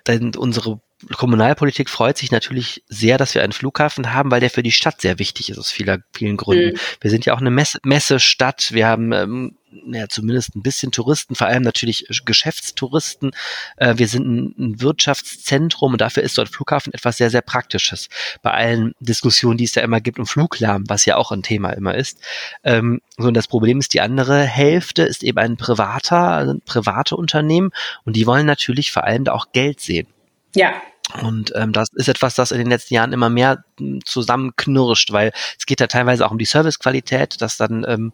Denn 0.08 0.36
unsere 0.36 0.80
Kommunalpolitik 1.16 1.90
freut 1.90 2.18
sich 2.18 2.32
natürlich 2.32 2.84
sehr, 2.90 3.18
dass 3.18 3.34
wir 3.34 3.42
einen 3.42 3.54
Flughafen 3.54 4.14
haben, 4.14 4.32
weil 4.32 4.42
der 4.42 4.50
für 4.50 4.64
die 4.64 4.72
Stadt 4.72 5.00
sehr 5.00 5.18
wichtig 5.18 5.50
ist 5.50 5.58
aus 5.58 5.72
vieler, 5.72 6.00
vielen 6.14 6.36
Gründen. 6.36 6.74
Mhm. 6.74 6.80
Wir 7.00 7.10
sind 7.10 7.26
ja 7.26 7.34
auch 7.34 7.40
eine 7.40 7.52
Messe, 7.52 7.80
Messestadt. 7.84 8.74
Wir 8.74 8.88
haben 8.88 9.14
ähm, 9.14 9.58
ja, 9.92 10.10
zumindest 10.10 10.56
ein 10.56 10.62
bisschen 10.62 10.92
Touristen, 10.92 11.36
vor 11.36 11.48
allem 11.48 11.64
natürlich 11.64 12.06
Geschäftstouristen. 12.26 13.32
Äh, 13.78 13.98
wir 13.98 14.08
sind 14.10 14.28
ein, 14.28 14.56
ein 14.58 14.82
Wirtschaftszentrum 14.82 15.94
und 15.94 16.02
dafür 16.02 16.24
ist 16.24 16.38
dort 16.38 16.50
Flughafen 16.50 16.94
etwas 16.94 17.18
sehr, 17.18 17.30
sehr 17.30 17.42
Praktisches. 17.42 18.10
Bei 18.42 18.52
allen 18.52 18.94
Diskussionen, 19.00 19.58
die 19.58 19.66
es 19.66 19.74
da 19.74 19.82
immer 19.82 20.02
gibt 20.02 20.20
um 20.20 20.26
Fluglärm, 20.26 20.84
was 20.88 21.06
ja 21.06 21.16
auch 21.16 21.32
ein 21.32 21.44
Thema 21.44 21.70
immer 21.72 21.96
ist. 21.96 22.20
Ähm, 22.64 23.00
so, 23.18 23.28
und 23.28 23.36
das 23.36 23.48
Problem 23.48 23.80
ist, 23.80 23.94
die 23.94 24.02
andere 24.02 24.44
Hälfte 24.44 25.04
ist 25.04 25.24
eben 25.24 25.38
ein 25.38 25.56
privater, 25.56 26.30
also 26.30 26.56
private 26.66 27.16
Unternehmen 27.16 27.72
und 28.04 28.16
die 28.16 28.28
wollen 28.28 28.46
natürlich 28.46 28.92
vor 28.92 29.06
allem 29.06 29.24
da 29.24 29.34
auch 29.34 29.52
Geld 29.54 29.80
sehen. 29.80 30.08
Ja, 30.56 30.82
Und 31.22 31.54
ähm, 31.56 31.74
das 31.74 31.90
ist 31.94 32.08
etwas, 32.08 32.36
das 32.36 32.52
in 32.52 32.60
den 32.60 32.70
letzten 32.70 32.94
Jahren 32.94 33.14
immer 33.14 33.30
mehr 33.30 33.64
m, 33.80 34.00
zusammenknirscht, 34.06 35.12
weil 35.12 35.32
es 35.58 35.66
geht 35.66 35.82
da 35.82 35.88
teilweise 35.88 36.26
auch 36.26 36.32
um 36.32 36.38
die 36.38 36.46
Servicequalität, 36.46 37.42
dass 37.42 37.58
dann 37.58 37.86
ähm, 37.88 38.14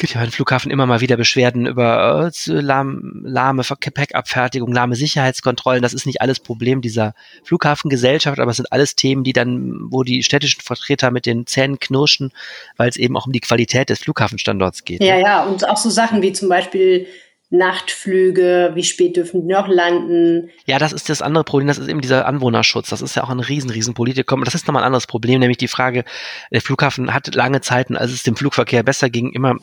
gibt 0.00 0.14
ja 0.14 0.20
beim 0.20 0.32
Flughafen 0.32 0.72
immer 0.72 0.86
mal 0.86 1.00
wieder 1.00 1.16
Beschwerden 1.16 1.66
über 1.66 2.32
äh, 2.32 2.50
lahm, 2.50 3.22
lahme 3.24 3.62
Gepäckabfertigung, 3.62 4.72
lahme 4.72 4.96
Sicherheitskontrollen. 4.96 5.82
Das 5.82 5.92
ist 5.92 6.06
nicht 6.06 6.20
alles 6.20 6.40
Problem 6.40 6.80
dieser 6.80 7.14
Flughafengesellschaft, 7.44 8.40
aber 8.40 8.50
es 8.50 8.56
sind 8.56 8.72
alles 8.72 8.96
Themen, 8.96 9.22
die 9.22 9.32
dann, 9.32 9.90
wo 9.90 10.02
die 10.02 10.22
städtischen 10.24 10.62
Vertreter 10.62 11.10
mit 11.12 11.26
den 11.26 11.46
Zähnen 11.46 11.78
knirschen, 11.78 12.32
weil 12.76 12.88
es 12.88 12.96
eben 12.96 13.16
auch 13.16 13.26
um 13.26 13.32
die 13.32 13.40
Qualität 13.40 13.90
des 13.90 14.00
Flughafenstandorts 14.00 14.84
geht. 14.84 15.02
ja, 15.02 15.16
ne? 15.16 15.22
ja. 15.22 15.44
Und 15.44 15.68
auch 15.68 15.76
so 15.76 15.90
Sachen 15.90 16.22
wie 16.22 16.32
zum 16.32 16.48
Beispiel 16.48 17.06
Nachtflüge, 17.50 18.70
wie 18.74 18.84
spät 18.84 19.16
dürfen 19.16 19.42
die 19.42 19.52
noch 19.52 19.66
landen. 19.66 20.50
Ja, 20.66 20.78
das 20.78 20.92
ist 20.92 21.08
das 21.08 21.20
andere 21.20 21.42
Problem, 21.42 21.66
das 21.66 21.78
ist 21.78 21.88
eben 21.88 22.00
dieser 22.00 22.26
Anwohnerschutz. 22.26 22.90
Das 22.90 23.02
ist 23.02 23.16
ja 23.16 23.24
auch 23.24 23.30
ein 23.30 23.40
riesen, 23.40 23.70
riesen 23.70 23.92
Politikum. 23.92 24.44
Das 24.44 24.54
ist 24.54 24.68
nochmal 24.68 24.84
ein 24.84 24.86
anderes 24.86 25.08
Problem, 25.08 25.40
nämlich 25.40 25.58
die 25.58 25.66
Frage, 25.66 26.04
der 26.52 26.60
Flughafen 26.60 27.12
hat 27.12 27.34
lange 27.34 27.60
Zeiten, 27.60 27.96
als 27.96 28.12
es 28.12 28.22
dem 28.22 28.36
Flugverkehr 28.36 28.84
besser 28.84 29.10
ging, 29.10 29.32
immer 29.32 29.56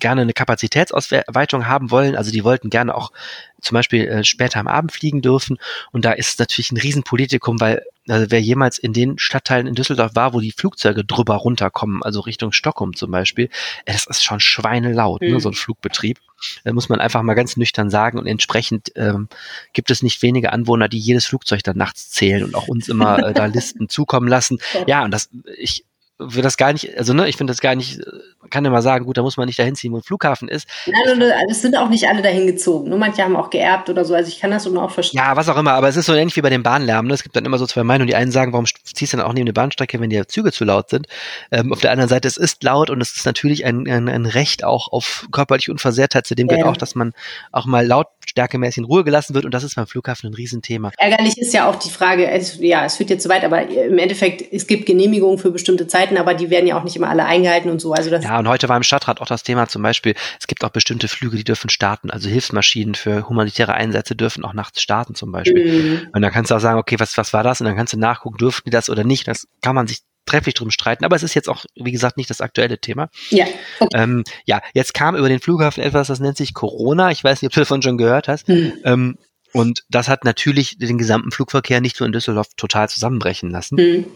gerne 0.00 0.22
eine 0.22 0.32
Kapazitätsausweitung 0.32 1.68
haben 1.68 1.92
wollen. 1.92 2.16
Also 2.16 2.32
die 2.32 2.42
wollten 2.42 2.70
gerne 2.70 2.94
auch 2.94 3.12
zum 3.60 3.76
Beispiel 3.76 4.08
äh, 4.08 4.24
später 4.24 4.58
am 4.58 4.66
Abend 4.66 4.90
fliegen 4.90 5.22
dürfen. 5.22 5.58
Und 5.92 6.04
da 6.04 6.12
ist 6.12 6.30
es 6.30 6.38
natürlich 6.38 6.72
ein 6.72 6.76
Riesenpolitikum, 6.76 7.60
weil 7.60 7.84
also 8.08 8.26
wer 8.30 8.40
jemals 8.40 8.78
in 8.78 8.92
den 8.92 9.18
Stadtteilen 9.18 9.66
in 9.66 9.74
Düsseldorf 9.74 10.14
war, 10.14 10.32
wo 10.34 10.40
die 10.40 10.52
Flugzeuge 10.52 11.04
drüber 11.04 11.36
runterkommen, 11.36 12.02
also 12.02 12.20
Richtung 12.20 12.52
Stockholm 12.52 12.94
zum 12.94 13.10
Beispiel, 13.10 13.50
das 13.86 14.06
ist 14.06 14.22
schon 14.24 14.40
schweinelaut, 14.40 15.20
ne, 15.20 15.28
Mhm. 15.34 15.40
so 15.40 15.50
ein 15.50 15.54
Flugbetrieb. 15.54 16.18
Da 16.64 16.72
muss 16.72 16.88
man 16.88 17.00
einfach 17.00 17.22
mal 17.22 17.34
ganz 17.34 17.56
nüchtern 17.56 17.90
sagen. 17.90 18.18
Und 18.18 18.26
entsprechend 18.26 18.92
ähm, 18.94 19.28
gibt 19.72 19.90
es 19.90 20.02
nicht 20.02 20.22
wenige 20.22 20.52
Anwohner, 20.52 20.88
die 20.88 20.98
jedes 20.98 21.26
Flugzeug 21.26 21.62
dann 21.64 21.76
nachts 21.76 22.10
zählen 22.10 22.44
und 22.44 22.54
auch 22.54 22.68
uns 22.68 22.88
immer 22.88 23.18
äh, 23.18 23.34
da 23.34 23.46
Listen 23.46 23.88
zukommen 23.88 24.28
lassen. 24.28 24.58
Ja, 24.86 25.04
und 25.04 25.10
das, 25.10 25.28
ich 25.58 25.84
will 26.18 26.42
das 26.42 26.56
gar 26.56 26.72
nicht, 26.72 26.96
also 26.98 27.12
ne, 27.12 27.28
ich 27.28 27.36
finde 27.36 27.52
das 27.52 27.60
gar 27.60 27.74
nicht, 27.74 28.00
man 28.40 28.50
kann 28.50 28.64
immer 28.64 28.82
sagen, 28.82 29.04
gut, 29.04 29.16
da 29.16 29.22
muss 29.22 29.36
man 29.36 29.46
nicht 29.46 29.58
dahin 29.58 29.76
ziehen, 29.76 29.92
wo 29.92 29.96
ein 29.98 30.02
Flughafen 30.02 30.48
ist. 30.48 30.68
Nein, 30.86 30.94
nein, 31.06 31.18
nein, 31.18 31.46
es 31.50 31.62
sind 31.62 31.76
auch 31.76 31.88
nicht 31.88 32.08
alle 32.08 32.22
dahin 32.22 32.46
gezogen. 32.46 32.88
Nur 32.88 32.98
manche 32.98 33.22
haben 33.22 33.36
auch 33.36 33.50
geerbt 33.50 33.88
oder 33.88 34.04
so. 34.04 34.14
Also 34.14 34.28
ich 34.28 34.40
kann 34.40 34.50
das 34.50 34.66
nur 34.66 34.82
auch 34.82 34.90
verstehen. 34.90 35.18
Ja, 35.18 35.36
was 35.36 35.48
auch 35.48 35.56
immer, 35.56 35.72
aber 35.72 35.88
es 35.88 35.96
ist 35.96 36.06
so 36.06 36.14
ähnlich 36.14 36.36
wie 36.36 36.40
bei 36.40 36.50
dem 36.50 36.62
Bahnlärm. 36.62 37.06
Ne? 37.06 37.14
Es 37.14 37.22
gibt 37.22 37.36
dann 37.36 37.44
immer 37.44 37.58
so 37.58 37.66
zwei 37.66 37.84
Meinungen. 37.84 38.08
Die 38.08 38.14
einen 38.14 38.30
sagen, 38.32 38.52
warum 38.52 38.66
ziehst 38.66 39.12
du 39.12 39.16
dann 39.16 39.26
auch 39.26 39.32
neben 39.32 39.46
eine 39.46 39.52
Bahnstrecke, 39.52 40.00
wenn 40.00 40.10
die 40.10 40.26
Züge 40.26 40.52
zu 40.52 40.64
laut 40.64 40.90
sind? 40.90 41.06
Ähm, 41.50 41.72
auf 41.72 41.80
der 41.80 41.92
anderen 41.92 42.08
Seite, 42.08 42.26
es 42.26 42.36
ist 42.36 42.62
laut 42.64 42.90
und 42.90 43.00
es 43.00 43.16
ist 43.16 43.26
natürlich 43.26 43.64
ein, 43.64 43.88
ein, 43.88 44.08
ein 44.08 44.26
Recht 44.26 44.64
auch 44.64 44.90
auf 44.92 45.26
körperliche 45.30 45.70
Unversehrtheit. 45.70 46.26
Zu 46.26 46.34
dem 46.34 46.48
gehört 46.48 46.64
Ja. 46.64 46.70
auch, 46.72 46.76
dass 46.76 46.94
man 46.94 47.12
auch 47.52 47.66
mal 47.66 47.86
lautstärkemäßig 47.86 48.78
in 48.78 48.84
Ruhe 48.84 49.04
gelassen 49.04 49.34
wird 49.34 49.44
und 49.44 49.52
das 49.52 49.62
ist 49.62 49.76
beim 49.76 49.86
Flughafen 49.86 50.30
ein 50.30 50.34
Riesenthema. 50.34 50.90
Ärgerlich 50.98 51.38
ist 51.38 51.52
ja 51.54 51.68
auch 51.68 51.76
die 51.76 51.90
Frage, 51.90 52.28
es, 52.28 52.58
ja, 52.60 52.84
es 52.84 52.96
führt 52.96 53.10
jetzt 53.10 53.22
zu 53.22 53.28
weit, 53.28 53.44
aber 53.44 53.68
im 53.68 53.98
Endeffekt, 53.98 54.52
es 54.52 54.66
gibt 54.66 54.86
Genehmigungen 54.86 55.38
für 55.38 55.50
bestimmte 55.50 55.86
Zeiten, 55.86 56.07
aber 56.16 56.34
die 56.34 56.50
werden 56.50 56.66
ja 56.66 56.78
auch 56.78 56.84
nicht 56.84 56.96
immer 56.96 57.10
alle 57.10 57.24
eingehalten 57.26 57.70
und 57.70 57.80
so. 57.80 57.92
Also 57.92 58.10
das 58.10 58.24
Ja, 58.24 58.38
und 58.38 58.48
heute 58.48 58.68
war 58.68 58.76
im 58.76 58.82
Stadtrat 58.82 59.20
auch 59.20 59.26
das 59.26 59.42
Thema 59.42 59.68
zum 59.68 59.82
Beispiel, 59.82 60.14
es 60.40 60.46
gibt 60.46 60.64
auch 60.64 60.70
bestimmte 60.70 61.08
Flüge, 61.08 61.36
die 61.36 61.44
dürfen 61.44 61.70
starten. 61.70 62.10
Also 62.10 62.28
Hilfsmaschinen 62.28 62.94
für 62.94 63.28
humanitäre 63.28 63.74
Einsätze 63.74 64.16
dürfen 64.16 64.44
auch 64.44 64.54
nachts 64.54 64.80
starten 64.80 65.14
zum 65.14 65.32
Beispiel. 65.32 65.72
Mhm. 65.72 66.08
Und 66.12 66.22
dann 66.22 66.32
kannst 66.32 66.50
du 66.50 66.54
auch 66.54 66.60
sagen, 66.60 66.78
okay, 66.78 66.98
was, 66.98 67.18
was 67.18 67.32
war 67.32 67.42
das? 67.42 67.60
Und 67.60 67.66
dann 67.66 67.76
kannst 67.76 67.92
du 67.92 67.98
nachgucken, 67.98 68.38
dürften 68.38 68.70
die 68.70 68.70
das 68.70 68.88
oder 68.88 69.04
nicht. 69.04 69.28
Das 69.28 69.46
kann 69.60 69.74
man 69.74 69.86
sich 69.86 69.98
trefflich 70.28 70.54
drum 70.54 70.70
streiten. 70.70 71.04
Aber 71.04 71.16
es 71.16 71.22
ist 71.22 71.34
jetzt 71.34 71.48
auch, 71.48 71.64
wie 71.74 71.92
gesagt, 71.92 72.16
nicht 72.16 72.30
das 72.30 72.40
aktuelle 72.40 72.78
Thema. 72.78 73.08
Ja, 73.30 73.46
okay. 73.80 73.98
Ähm, 73.98 74.24
ja, 74.44 74.60
jetzt 74.74 74.94
kam 74.94 75.16
über 75.16 75.28
den 75.28 75.40
Flughafen 75.40 75.82
etwas, 75.82 76.08
das 76.08 76.20
nennt 76.20 76.36
sich 76.36 76.54
Corona. 76.54 77.10
Ich 77.10 77.24
weiß 77.24 77.42
nicht, 77.42 77.48
ob 77.48 77.54
du 77.54 77.60
davon 77.60 77.82
schon 77.82 77.98
gehört 77.98 78.28
hast. 78.28 78.46
Hm. 78.48 78.72
Ähm, 78.84 79.18
und 79.52 79.84
das 79.88 80.08
hat 80.08 80.24
natürlich 80.24 80.78
den 80.78 80.98
gesamten 80.98 81.30
Flugverkehr 81.30 81.80
nicht 81.80 81.98
nur 81.98 82.06
in 82.06 82.12
Düsseldorf 82.12 82.48
total 82.56 82.88
zusammenbrechen 82.88 83.50
lassen. 83.50 83.78
Hm. 83.78 84.06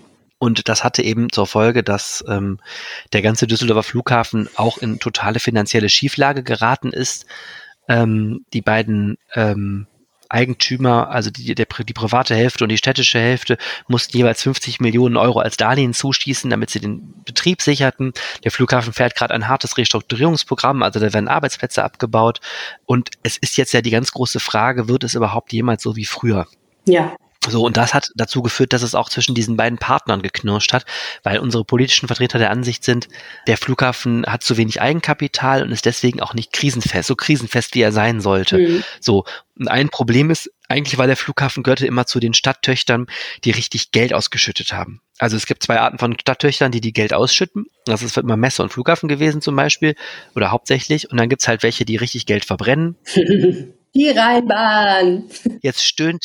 Und 0.43 0.69
das 0.69 0.83
hatte 0.83 1.05
eben 1.05 1.31
zur 1.31 1.47
Folge, 1.47 1.85
dass 1.85 2.25
ähm, 2.27 2.59
der 3.13 3.23
ganze 3.23 3.47
Düsseldorfer 3.47 3.85
Flughafen 3.85 4.49
auch 4.57 4.77
in 4.79 4.99
totale 4.99 5.39
finanzielle 5.39 5.89
Schieflage 5.89 6.43
geraten 6.43 6.91
ist. 6.91 7.27
Ähm, 7.87 8.45
die 8.53 8.61
beiden 8.61 9.19
ähm, 9.35 9.87
Eigentümer, 10.29 11.11
also 11.11 11.31
die, 11.31 11.55
der, 11.55 11.69
die 11.87 11.93
private 11.93 12.35
Hälfte 12.35 12.65
und 12.65 12.71
die 12.71 12.77
städtische 12.77 13.21
Hälfte, 13.21 13.57
mussten 13.87 14.17
jeweils 14.17 14.43
50 14.43 14.81
Millionen 14.81 15.17
Euro 15.17 15.39
als 15.39 15.57
Darlehen 15.57 15.95
zuschießen, 15.95 16.51
damit 16.51 16.71
sie 16.71 16.81
den 16.81 17.23
Betrieb 17.25 17.63
sicherten. 17.63 18.13
Der 18.43 18.51
Flughafen 18.51 18.93
fährt 18.93 19.15
gerade 19.15 19.35
ein 19.35 19.47
hartes 19.47 19.79
Restrukturierungsprogramm, 19.79 20.83
also 20.83 20.99
da 20.99 21.13
werden 21.13 21.29
Arbeitsplätze 21.29 21.85
abgebaut. 21.85 22.41
Und 22.85 23.11
es 23.23 23.37
ist 23.37 23.57
jetzt 23.59 23.75
ja 23.75 23.81
die 23.81 23.91
ganz 23.91 24.11
große 24.11 24.41
Frage, 24.41 24.89
wird 24.89 25.05
es 25.05 25.15
überhaupt 25.15 25.53
jemals 25.53 25.85
so 25.85 25.95
wie 25.95 26.05
früher? 26.05 26.49
ja. 26.85 27.15
So, 27.49 27.65
und 27.65 27.77
das 27.77 27.93
hat 27.93 28.11
dazu 28.15 28.41
geführt, 28.41 28.73
dass 28.73 28.83
es 28.83 28.95
auch 28.95 29.09
zwischen 29.09 29.35
diesen 29.35 29.57
beiden 29.57 29.79
Partnern 29.79 30.23
geknirscht 30.23 30.73
hat, 30.73 30.85
weil 31.25 31.39
unsere 31.39 31.65
politischen 31.65 32.07
Vertreter 32.07 32.39
der 32.39 32.51
Ansicht 32.51 32.85
sind, 32.85 33.09
der 33.49 33.57
Flughafen 33.57 34.25
hat 34.27 34.45
zu 34.45 34.57
wenig 34.57 34.81
Eigenkapital 34.81 35.63
und 35.63 35.73
ist 35.73 35.85
deswegen 35.85 36.21
auch 36.21 36.35
nicht 36.35 36.53
krisenfest, 36.53 37.09
so 37.09 37.17
krisenfest, 37.17 37.75
wie 37.75 37.81
er 37.81 37.91
sein 37.91 38.21
sollte. 38.21 38.59
Hm. 38.59 38.85
So, 39.01 39.25
und 39.59 39.69
ein 39.69 39.89
Problem 39.89 40.31
ist, 40.31 40.51
eigentlich 40.69 40.99
war 40.99 41.07
der 41.07 41.17
Flughafen 41.17 41.63
gehörte 41.63 41.87
immer 41.87 42.07
zu 42.07 42.21
den 42.21 42.33
Stadttöchtern, 42.33 43.07
die 43.45 43.51
richtig 43.51 43.91
Geld 43.91 44.15
ausgeschüttet 44.15 44.73
haben. 44.73 45.01
Also 45.19 45.37
es 45.37 45.47
gibt 45.47 45.63
zwei 45.63 45.79
Arten 45.81 45.99
von 45.99 46.19
Stadttöchtern, 46.19 46.73
die 46.73 46.81
die 46.81 46.93
Geld 46.93 47.13
ausschütten. 47.13 47.67
Das 47.85 48.03
ist 48.03 48.17
immer 48.17 48.37
Messe 48.37 48.63
und 48.63 48.73
Flughafen 48.73 49.09
gewesen 49.09 49.43
zum 49.43 49.55
Beispiel 49.55 49.95
oder 50.35 50.51
hauptsächlich. 50.51 51.11
Und 51.11 51.19
dann 51.19 51.29
gibt's 51.29 51.49
halt 51.49 51.63
welche, 51.63 51.85
die 51.85 51.97
richtig 51.97 52.27
Geld 52.27 52.45
verbrennen. 52.45 52.97
Die 53.95 54.09
Rheinbahn. 54.09 55.25
Jetzt 55.61 55.85
stöhnt 55.85 56.25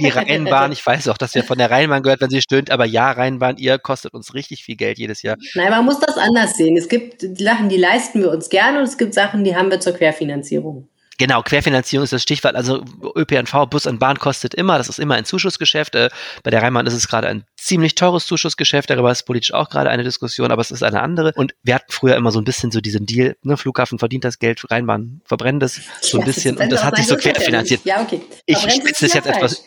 die 0.00 0.08
Rheinbahn. 0.08 0.72
Ich 0.72 0.84
weiß 0.84 1.08
auch, 1.08 1.18
dass 1.18 1.34
wir 1.34 1.44
von 1.44 1.58
der 1.58 1.70
Rheinbahn 1.70 2.02
gehört, 2.02 2.20
wenn 2.22 2.30
sie 2.30 2.40
stöhnt, 2.40 2.70
aber 2.70 2.86
ja, 2.86 3.10
Rheinbahn, 3.10 3.58
ihr 3.58 3.78
kostet 3.78 4.14
uns 4.14 4.34
richtig 4.34 4.64
viel 4.64 4.76
Geld 4.76 4.98
jedes 4.98 5.22
Jahr. 5.22 5.36
Nein, 5.54 5.70
man 5.70 5.84
muss 5.84 6.00
das 6.00 6.16
anders 6.16 6.56
sehen. 6.56 6.76
Es 6.76 6.88
gibt 6.88 7.22
Sachen, 7.38 7.68
die 7.68 7.76
leisten 7.76 8.20
wir 8.20 8.30
uns 8.30 8.48
gerne 8.48 8.78
und 8.78 8.84
es 8.84 8.96
gibt 8.96 9.12
Sachen, 9.12 9.44
die 9.44 9.54
haben 9.54 9.70
wir 9.70 9.80
zur 9.80 9.92
Querfinanzierung. 9.92 10.88
Genau, 11.18 11.42
Querfinanzierung 11.42 12.04
ist 12.04 12.12
das 12.12 12.22
Stichwort. 12.22 12.56
Also 12.56 12.82
ÖPNV, 13.14 13.66
Bus 13.68 13.86
und 13.86 13.98
Bahn 13.98 14.18
kostet 14.18 14.54
immer, 14.54 14.78
das 14.78 14.88
ist 14.88 14.98
immer 14.98 15.14
ein 15.14 15.24
Zuschussgeschäft. 15.24 15.94
Äh, 15.94 16.08
bei 16.42 16.50
der 16.50 16.62
Rheinbahn 16.62 16.86
ist 16.86 16.94
es 16.94 17.06
gerade 17.06 17.28
ein 17.28 17.44
ziemlich 17.62 17.94
teures 17.94 18.26
Zuschussgeschäft, 18.26 18.90
darüber 18.90 19.12
ist 19.12 19.22
politisch 19.22 19.54
auch 19.54 19.68
gerade 19.68 19.88
eine 19.88 20.02
Diskussion, 20.02 20.50
aber 20.50 20.60
es 20.60 20.72
ist 20.72 20.82
eine 20.82 21.00
andere. 21.00 21.32
Und 21.36 21.54
wir 21.62 21.76
hatten 21.76 21.92
früher 21.92 22.16
immer 22.16 22.32
so 22.32 22.40
ein 22.40 22.44
bisschen 22.44 22.72
so 22.72 22.80
diesen 22.80 23.06
Deal, 23.06 23.36
ne, 23.42 23.56
Flughafen 23.56 23.98
verdient 23.98 24.24
das 24.24 24.38
Geld, 24.40 24.68
Rheinbahn 24.70 25.20
verbrennt 25.24 25.62
es 25.62 25.80
so 26.00 26.18
ein 26.18 26.24
bisschen 26.24 26.56
und 26.56 26.70
das 26.70 26.82
hat 26.82 26.96
sich 26.96 27.06
so 27.06 27.16
querfinanziert. 27.16 27.84
Ja, 27.84 28.02
okay. 28.02 28.20
Ich 28.46 28.58
spitze 28.58 29.06
es 29.06 29.14
jetzt 29.14 29.26
etwas. 29.26 29.62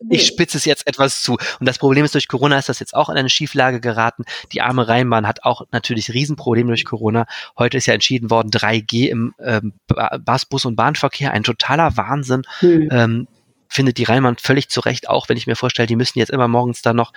Nee. 0.00 0.16
ich 0.16 0.26
spitze 0.26 0.58
es 0.58 0.64
jetzt 0.64 0.86
etwas 0.86 1.22
zu. 1.22 1.38
Und 1.58 1.66
das 1.66 1.78
Problem 1.78 2.04
ist, 2.04 2.14
durch 2.14 2.28
Corona 2.28 2.58
ist 2.58 2.68
das 2.68 2.78
jetzt 2.78 2.94
auch 2.94 3.08
in 3.08 3.16
eine 3.16 3.30
Schieflage 3.30 3.80
geraten. 3.80 4.24
Die 4.52 4.60
arme 4.60 4.86
Rheinbahn 4.86 5.26
hat 5.26 5.42
auch 5.42 5.62
natürlich 5.72 6.12
Riesenprobleme 6.12 6.68
durch 6.68 6.84
Corona. 6.84 7.26
Heute 7.58 7.78
ist 7.78 7.86
ja 7.86 7.94
entschieden 7.94 8.30
worden, 8.30 8.50
3G 8.50 9.08
im 9.08 9.34
ähm, 9.42 9.72
Bus, 10.24 10.46
Bus 10.46 10.64
und 10.66 10.76
Bahnverkehr, 10.76 11.32
ein 11.32 11.42
totaler 11.42 11.96
Wahnsinn. 11.96 12.42
Hm. 12.60 12.88
Ähm, 12.92 13.28
findet 13.70 13.96
die 13.96 14.04
Rheinbahn 14.04 14.36
völlig 14.36 14.68
zurecht, 14.68 15.08
auch 15.08 15.28
wenn 15.28 15.36
ich 15.36 15.46
mir 15.46 15.56
vorstelle, 15.56 15.86
die 15.86 15.96
müssen 15.96 16.18
jetzt 16.18 16.30
immer 16.30 16.48
morgens 16.48 16.82
dann 16.82 16.96
noch 16.96 17.12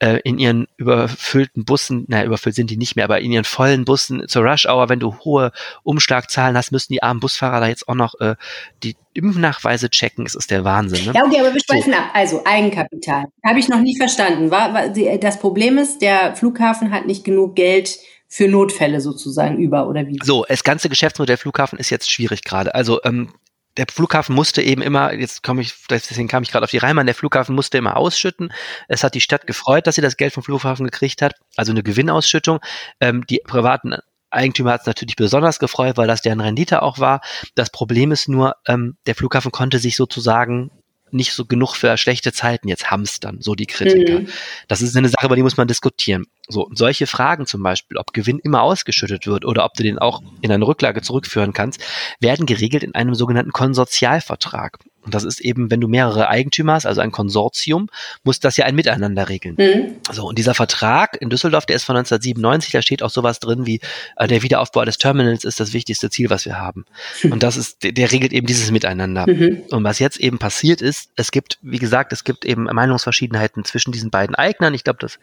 äh, 0.00 0.18
in 0.24 0.38
ihren 0.38 0.66
überfüllten 0.76 1.64
Bussen, 1.64 2.06
naja, 2.08 2.24
überfüllt 2.24 2.56
sind 2.56 2.70
die 2.70 2.76
nicht 2.76 2.96
mehr, 2.96 3.04
aber 3.04 3.20
in 3.20 3.30
ihren 3.30 3.44
vollen 3.44 3.84
Bussen 3.84 4.26
zur 4.26 4.42
Rush 4.42 4.66
Hour, 4.66 4.88
wenn 4.88 4.98
du 4.98 5.16
hohe 5.20 5.52
Umschlagzahlen 5.84 6.56
hast, 6.56 6.72
müssen 6.72 6.92
die 6.92 7.04
armen 7.04 7.20
Busfahrer 7.20 7.60
da 7.60 7.68
jetzt 7.68 7.88
auch 7.88 7.94
noch 7.94 8.18
äh, 8.18 8.34
die 8.82 8.96
Impfnachweise 9.14 9.90
checken. 9.90 10.26
Es 10.26 10.34
ist 10.34 10.50
der 10.50 10.64
Wahnsinn. 10.64 11.06
Ne? 11.06 11.12
Ja, 11.14 11.24
okay, 11.24 11.38
aber 11.38 11.54
wir 11.54 11.60
schweifen 11.60 11.94
ab. 11.94 12.10
Also 12.14 12.42
Eigenkapital. 12.44 13.26
Habe 13.46 13.60
ich 13.60 13.68
noch 13.68 13.80
nie 13.80 13.96
verstanden. 13.96 14.50
War, 14.50 14.74
war, 14.74 14.88
das 14.88 15.38
Problem 15.38 15.78
ist, 15.78 16.02
der 16.02 16.34
Flughafen 16.34 16.90
hat 16.90 17.06
nicht 17.06 17.22
genug 17.22 17.54
Geld 17.54 17.98
für 18.26 18.48
Notfälle 18.48 19.00
sozusagen 19.00 19.58
über 19.58 19.86
oder 19.86 20.08
wie? 20.08 20.18
So, 20.24 20.44
das 20.48 20.64
ganze 20.64 20.88
Geschäftsmodell 20.88 21.36
Flughafen 21.36 21.78
ist 21.78 21.90
jetzt 21.90 22.10
schwierig 22.10 22.42
gerade. 22.42 22.74
Also 22.74 23.00
ähm, 23.04 23.28
der 23.76 23.86
Flughafen 23.90 24.34
musste 24.34 24.62
eben 24.62 24.82
immer, 24.82 25.14
jetzt 25.14 25.42
komme 25.42 25.62
ich, 25.62 25.74
deswegen 25.88 26.28
kam 26.28 26.42
ich 26.42 26.50
gerade 26.50 26.64
auf 26.64 26.70
die 26.70 26.78
Rheinbahn, 26.78 27.06
der 27.06 27.14
Flughafen 27.14 27.54
musste 27.54 27.78
immer 27.78 27.96
ausschütten. 27.96 28.52
Es 28.88 29.02
hat 29.02 29.14
die 29.14 29.20
Stadt 29.20 29.46
gefreut, 29.46 29.86
dass 29.86 29.94
sie 29.94 30.02
das 30.02 30.16
Geld 30.16 30.32
vom 30.32 30.42
Flughafen 30.42 30.84
gekriegt 30.84 31.22
hat, 31.22 31.34
also 31.56 31.72
eine 31.72 31.82
Gewinnausschüttung. 31.82 32.60
Ähm, 33.00 33.26
die 33.26 33.40
privaten 33.44 33.96
Eigentümer 34.30 34.72
hat 34.72 34.82
es 34.82 34.86
natürlich 34.86 35.16
besonders 35.16 35.58
gefreut, 35.58 35.96
weil 35.96 36.06
das 36.06 36.22
deren 36.22 36.40
Rendite 36.40 36.82
auch 36.82 36.98
war. 36.98 37.20
Das 37.54 37.70
Problem 37.70 38.12
ist 38.12 38.28
nur, 38.28 38.56
ähm, 38.66 38.96
der 39.06 39.14
Flughafen 39.14 39.52
konnte 39.52 39.78
sich 39.78 39.96
sozusagen 39.96 40.70
nicht 41.12 41.32
so 41.32 41.44
genug 41.44 41.74
für 41.74 41.96
schlechte 41.96 42.32
Zeiten 42.32 42.68
jetzt 42.68 42.90
hamstern, 42.90 43.38
so 43.40 43.54
die 43.54 43.66
Kritiker. 43.66 44.20
Mhm. 44.20 44.28
Das 44.68 44.82
ist 44.82 44.96
eine 44.96 45.08
Sache, 45.08 45.26
über 45.26 45.36
die 45.36 45.42
muss 45.42 45.56
man 45.56 45.68
diskutieren. 45.68 46.26
So, 46.48 46.68
solche 46.72 47.06
Fragen 47.06 47.46
zum 47.46 47.62
Beispiel, 47.62 47.96
ob 47.98 48.12
Gewinn 48.12 48.38
immer 48.38 48.62
ausgeschüttet 48.62 49.26
wird 49.26 49.44
oder 49.44 49.64
ob 49.64 49.74
du 49.74 49.82
den 49.82 49.98
auch 49.98 50.22
in 50.40 50.50
eine 50.50 50.66
Rücklage 50.66 51.02
zurückführen 51.02 51.52
kannst, 51.52 51.80
werden 52.20 52.46
geregelt 52.46 52.82
in 52.82 52.94
einem 52.94 53.14
sogenannten 53.14 53.52
Konsortialvertrag. 53.52 54.78
Und 55.04 55.14
das 55.14 55.24
ist 55.24 55.40
eben, 55.40 55.70
wenn 55.70 55.80
du 55.80 55.88
mehrere 55.88 56.28
Eigentümer 56.28 56.74
hast, 56.74 56.86
also 56.86 57.00
ein 57.00 57.10
Konsortium, 57.10 57.88
muss 58.22 58.40
das 58.40 58.56
ja 58.56 58.64
ein 58.64 58.74
Miteinander 58.74 59.28
regeln. 59.28 59.56
Mhm. 59.58 59.96
So, 60.12 60.26
und 60.26 60.38
dieser 60.38 60.54
Vertrag 60.54 61.20
in 61.20 61.28
Düsseldorf, 61.28 61.66
der 61.66 61.76
ist 61.76 61.84
von 61.84 61.96
1997, 61.96 62.72
da 62.72 62.82
steht 62.82 63.02
auch 63.02 63.10
sowas 63.10 63.40
drin 63.40 63.66
wie, 63.66 63.80
äh, 64.16 64.26
der 64.26 64.42
Wiederaufbau 64.42 64.84
des 64.84 64.98
Terminals 64.98 65.44
ist 65.44 65.60
das 65.60 65.72
wichtigste 65.72 66.10
Ziel, 66.10 66.30
was 66.30 66.44
wir 66.44 66.58
haben. 66.58 66.84
Und 67.24 67.42
das 67.42 67.56
ist, 67.56 67.82
der, 67.82 67.92
der 67.92 68.12
regelt 68.12 68.32
eben 68.32 68.46
dieses 68.46 68.70
Miteinander. 68.70 69.26
Mhm. 69.28 69.62
Und 69.70 69.84
was 69.84 69.98
jetzt 69.98 70.18
eben 70.18 70.38
passiert 70.38 70.80
ist, 70.80 71.10
es 71.16 71.30
gibt, 71.30 71.58
wie 71.62 71.78
gesagt, 71.78 72.12
es 72.12 72.24
gibt 72.24 72.44
eben 72.44 72.64
Meinungsverschiedenheiten 72.64 73.64
zwischen 73.64 73.92
diesen 73.92 74.10
beiden 74.10 74.34
Eignern. 74.34 74.74
Ich 74.74 74.84
glaube, 74.84 74.98
das 75.00 75.18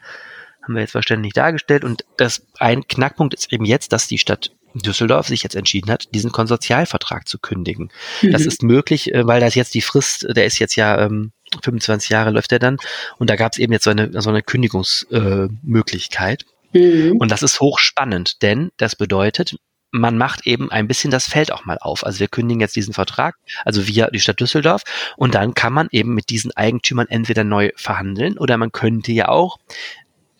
haben 0.62 0.74
wir 0.74 0.82
jetzt 0.82 0.92
verständlich 0.92 1.32
dargestellt. 1.32 1.84
Und 1.84 2.04
das 2.16 2.42
ein 2.58 2.86
Knackpunkt 2.86 3.34
ist 3.34 3.52
eben 3.52 3.64
jetzt, 3.64 3.92
dass 3.92 4.06
die 4.06 4.18
Stadt 4.18 4.52
Düsseldorf 4.74 5.28
sich 5.28 5.42
jetzt 5.42 5.56
entschieden 5.56 5.90
hat, 5.90 6.14
diesen 6.14 6.32
Konsortialvertrag 6.32 7.28
zu 7.28 7.38
kündigen. 7.38 7.90
Das 8.22 8.42
Mhm. 8.42 8.48
ist 8.48 8.62
möglich, 8.62 9.12
äh, 9.14 9.26
weil 9.26 9.40
das 9.40 9.54
jetzt 9.54 9.74
die 9.74 9.80
Frist, 9.80 10.26
der 10.28 10.44
ist 10.46 10.58
jetzt 10.58 10.76
ja 10.76 10.98
ähm, 11.04 11.32
25 11.62 12.10
Jahre 12.10 12.30
läuft 12.30 12.52
er 12.52 12.60
dann 12.60 12.76
und 13.18 13.28
da 13.28 13.34
gab 13.36 13.52
es 13.52 13.58
eben 13.58 13.72
jetzt 13.72 13.84
so 13.84 13.90
eine, 13.90 14.10
so 14.20 14.30
eine 14.30 14.42
Kündigungsmöglichkeit. 14.42 16.44
Äh. 16.72 16.78
Mhm. 16.78 17.16
Und 17.16 17.30
das 17.32 17.42
ist 17.42 17.58
hochspannend, 17.60 18.42
denn 18.42 18.70
das 18.76 18.94
bedeutet, 18.94 19.56
man 19.92 20.16
macht 20.16 20.46
eben 20.46 20.70
ein 20.70 20.86
bisschen 20.86 21.10
das 21.10 21.26
Feld 21.26 21.50
auch 21.50 21.64
mal 21.64 21.76
auf. 21.80 22.06
Also 22.06 22.20
wir 22.20 22.28
kündigen 22.28 22.60
jetzt 22.60 22.76
diesen 22.76 22.94
Vertrag, 22.94 23.34
also 23.64 23.88
via 23.88 24.08
die 24.10 24.20
Stadt 24.20 24.38
Düsseldorf, 24.38 24.82
und 25.16 25.34
dann 25.34 25.54
kann 25.54 25.72
man 25.72 25.88
eben 25.90 26.14
mit 26.14 26.30
diesen 26.30 26.56
Eigentümern 26.56 27.08
entweder 27.08 27.42
neu 27.42 27.72
verhandeln 27.74 28.38
oder 28.38 28.56
man 28.56 28.70
könnte 28.70 29.10
ja 29.10 29.28
auch, 29.28 29.58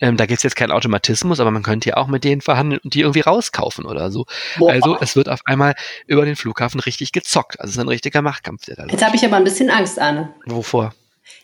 ähm, 0.00 0.16
da 0.16 0.26
gibt's 0.26 0.42
jetzt 0.42 0.56
keinen 0.56 0.72
Automatismus, 0.72 1.40
aber 1.40 1.50
man 1.50 1.62
könnte 1.62 1.90
ja 1.90 1.96
auch 1.96 2.06
mit 2.06 2.24
denen 2.24 2.40
verhandeln 2.40 2.80
und 2.82 2.94
die 2.94 3.00
irgendwie 3.00 3.20
rauskaufen 3.20 3.84
oder 3.86 4.10
so. 4.10 4.26
Boah. 4.58 4.72
Also 4.72 4.98
es 5.00 5.16
wird 5.16 5.28
auf 5.28 5.40
einmal 5.44 5.74
über 6.06 6.24
den 6.24 6.36
Flughafen 6.36 6.80
richtig 6.80 7.12
gezockt. 7.12 7.60
Also 7.60 7.70
es 7.70 7.76
ist 7.76 7.80
ein 7.80 7.88
richtiger 7.88 8.22
Machtkampf, 8.22 8.64
der 8.66 8.76
da 8.76 8.82
Jetzt 8.84 8.92
läuft. 8.92 9.04
habe 9.04 9.16
ich 9.16 9.24
aber 9.24 9.36
ein 9.36 9.44
bisschen 9.44 9.70
Angst, 9.70 9.98
Arne. 9.98 10.32
Wovor? 10.46 10.94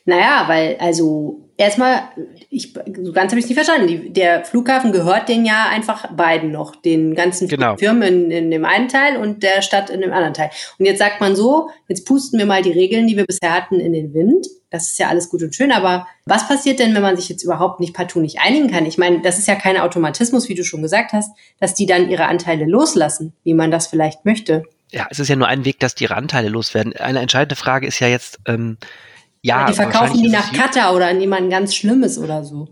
Naja, 0.05 0.45
weil, 0.47 0.77
also, 0.79 1.47
erstmal, 1.57 2.03
ich, 2.51 2.73
so 2.73 3.13
ganz 3.13 3.33
habe 3.33 3.39
ich 3.39 3.45
es 3.45 3.49
nicht 3.49 3.57
verstanden. 3.57 3.87
Die, 3.87 4.13
der 4.13 4.45
Flughafen 4.45 4.93
gehört 4.93 5.29
den 5.29 5.45
ja 5.45 5.69
einfach 5.69 6.13
beiden 6.13 6.53
noch, 6.53 6.77
den 6.77 7.15
ganzen 7.15 7.49
Genau. 7.49 7.77
Firmen 7.77 8.03
in, 8.03 8.31
in 8.31 8.51
dem 8.51 8.65
einen 8.65 8.89
Teil 8.89 9.17
und 9.17 9.43
der 9.43 9.63
Stadt 9.63 9.91
in 9.91 10.01
dem 10.01 10.13
anderen 10.13 10.35
Teil. 10.35 10.51
Und 10.79 10.87
jetzt 10.87 10.99
sagt 10.99 11.21
man 11.21 11.35
so, 11.35 11.71
jetzt 11.89 12.07
pusten 12.07 12.39
wir 12.39 12.47
mal 12.47 12.63
die 12.63 12.73
Regeln, 12.73 13.07
die 13.07 13.17
wir 13.17 13.25
bisher 13.25 13.53
hatten, 13.53 13.81
in 13.81 13.93
den 13.93 14.15
Wind. 14.15 14.47
Das 14.71 14.89
ist 14.89 14.99
ja 14.99 15.09
alles 15.09 15.29
gut 15.29 15.43
und 15.43 15.55
schön, 15.55 15.73
aber 15.73 16.07
was 16.27 16.49
passiert 16.49 16.81
denn, 16.81 16.95
wenn 16.95 17.03
man 17.03 17.17
sich 17.17 17.29
jetzt 17.29 17.45
überhaupt 17.45 17.81
nicht 17.81 17.95
partout 17.95 18.21
nicht 18.21 18.41
einigen 18.41 18.71
kann? 18.71 18.85
Ich 18.85 18.99
meine, 18.99 19.23
das 19.23 19.39
ist 19.39 19.47
ja 19.49 19.55
kein 19.55 19.79
Automatismus, 19.79 20.49
wie 20.49 20.55
du 20.55 20.65
schon 20.65 20.83
gesagt 20.83 21.13
hast, 21.13 21.31
dass 21.61 21.75
die 21.75 21.87
dann 21.87 22.11
ihre 22.11 22.27
Anteile 22.27 22.65
loslassen, 22.67 23.33
wie 23.45 23.55
man 23.55 23.71
das 23.71 23.87
vielleicht 23.87 24.25
möchte. 24.25 24.65
Ja, 24.91 25.07
es 25.11 25.19
ist 25.19 25.29
ja 25.29 25.37
nur 25.37 25.49
ein 25.49 25.65
Weg, 25.65 25.81
dass 25.81 25.95
die 25.95 26.05
ihre 26.05 26.17
Anteile 26.17 26.49
loswerden. 26.49 26.95
Eine 26.97 27.21
entscheidende 27.21 27.57
Frage 27.57 27.87
ist 27.87 28.01
ja 28.01 28.09
jetzt, 28.09 28.39
ähm, 28.47 28.77
ja, 29.47 29.67
die 29.67 29.75
verkaufen 29.75 30.23
die 30.23 30.29
nach 30.29 30.53
ist 30.53 30.59
Katar 30.59 30.95
oder 30.95 31.07
an 31.07 31.21
jemanden 31.21 31.51
ganz 31.51 31.75
Schlimmes 31.75 32.19
oder 32.19 32.45
so. 32.45 32.69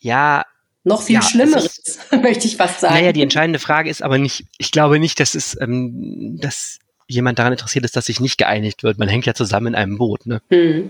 Ja, 0.00 0.44
Noch 0.84 1.02
viel 1.02 1.14
Ja, 1.14 1.20
es 1.20 1.30
Schlimmeres, 1.30 1.98
möchte 2.22 2.46
ich 2.46 2.56
fast 2.56 2.80
sagen. 2.80 2.94
Naja, 2.94 3.12
die 3.12 3.22
entscheidende 3.22 3.58
Frage 3.58 3.88
ist 3.88 4.02
aber 4.02 4.18
nicht, 4.18 4.44
ich 4.58 4.70
glaube 4.70 4.98
nicht, 4.98 5.18
dass 5.20 5.34
es, 5.34 5.58
ähm, 5.60 6.38
dass 6.40 6.78
jemand 7.06 7.38
daran 7.38 7.52
interessiert 7.52 7.84
ist, 7.84 7.96
dass 7.96 8.06
sich 8.06 8.20
nicht 8.20 8.38
geeinigt 8.38 8.82
wird. 8.82 8.98
Man 8.98 9.08
hängt 9.08 9.26
ja 9.26 9.34
zusammen 9.34 9.68
in 9.68 9.74
einem 9.74 9.98
Boot. 9.98 10.26
Ne? 10.26 10.42
Hm. 10.50 10.88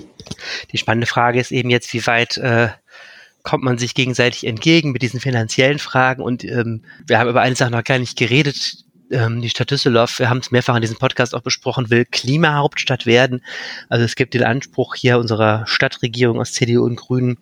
Die 0.72 0.78
spannende 0.78 1.06
Frage 1.06 1.40
ist 1.40 1.52
eben 1.52 1.70
jetzt, 1.70 1.92
wie 1.94 2.06
weit 2.06 2.36
äh, 2.36 2.68
kommt 3.42 3.64
man 3.64 3.78
sich 3.78 3.94
gegenseitig 3.94 4.46
entgegen 4.46 4.92
mit 4.92 5.02
diesen 5.02 5.20
finanziellen 5.20 5.78
Fragen. 5.78 6.22
Und 6.22 6.44
ähm, 6.44 6.82
wir 7.06 7.18
haben 7.18 7.30
über 7.30 7.40
eine 7.40 7.56
Sache 7.56 7.70
noch 7.70 7.84
gar 7.84 7.98
nicht 7.98 8.18
geredet. 8.18 8.84
Ähm, 9.10 9.42
die 9.42 9.50
Stadt 9.50 9.70
Düsseldorf, 9.70 10.18
wir 10.18 10.30
haben 10.30 10.38
es 10.38 10.50
mehrfach 10.50 10.76
in 10.76 10.82
diesem 10.82 10.98
Podcast 10.98 11.34
auch 11.34 11.40
besprochen, 11.40 11.90
will 11.90 12.04
Klimahauptstadt 12.04 13.06
werden. 13.06 13.44
Also 13.88 14.04
es 14.04 14.14
gibt 14.14 14.34
den 14.34 14.44
Anspruch 14.44 14.94
hier 14.94 15.18
unserer 15.18 15.66
Stadtregierung 15.66 16.40
aus 16.40 16.52
CDU 16.52 16.84
und 16.84 16.96
Grünen, 16.96 17.38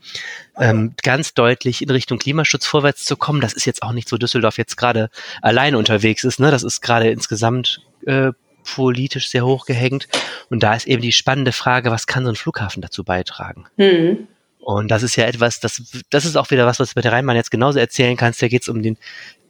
ähm, 0.58 0.94
ganz 1.02 1.34
deutlich 1.34 1.82
in 1.82 1.90
Richtung 1.90 2.18
Klimaschutz 2.18 2.66
vorwärts 2.66 3.04
zu 3.04 3.16
kommen. 3.16 3.40
Das 3.40 3.52
ist 3.52 3.66
jetzt 3.66 3.82
auch 3.82 3.92
nicht 3.92 4.08
so 4.08 4.16
Düsseldorf 4.16 4.58
jetzt 4.58 4.76
gerade 4.76 5.10
alleine 5.42 5.78
unterwegs 5.78 6.24
ist. 6.24 6.40
Ne? 6.40 6.50
Das 6.50 6.62
ist 6.62 6.80
gerade 6.80 7.10
insgesamt 7.10 7.80
äh, 8.06 8.32
politisch 8.64 9.30
sehr 9.30 9.44
hoch 9.44 9.66
gehängt. 9.66 10.08
Und 10.50 10.62
da 10.62 10.74
ist 10.74 10.86
eben 10.86 11.02
die 11.02 11.12
spannende 11.12 11.52
Frage, 11.52 11.90
was 11.90 12.06
kann 12.06 12.24
so 12.24 12.30
ein 12.30 12.36
Flughafen 12.36 12.82
dazu 12.82 13.04
beitragen? 13.04 13.66
Hm. 13.76 14.28
Und 14.58 14.90
das 14.90 15.02
ist 15.02 15.16
ja 15.16 15.24
etwas, 15.24 15.60
das, 15.60 15.82
das 16.10 16.24
ist 16.26 16.36
auch 16.36 16.50
wieder 16.50 16.66
was, 16.66 16.78
was 16.78 16.92
du 16.92 16.98
mit 16.98 17.04
der 17.04 17.12
Rheinbahn 17.12 17.36
jetzt 17.36 17.50
genauso 17.50 17.78
erzählen 17.78 18.16
kannst. 18.16 18.42
Da 18.42 18.48
geht 18.48 18.62
es 18.62 18.68
um 18.68 18.82
den 18.82 18.98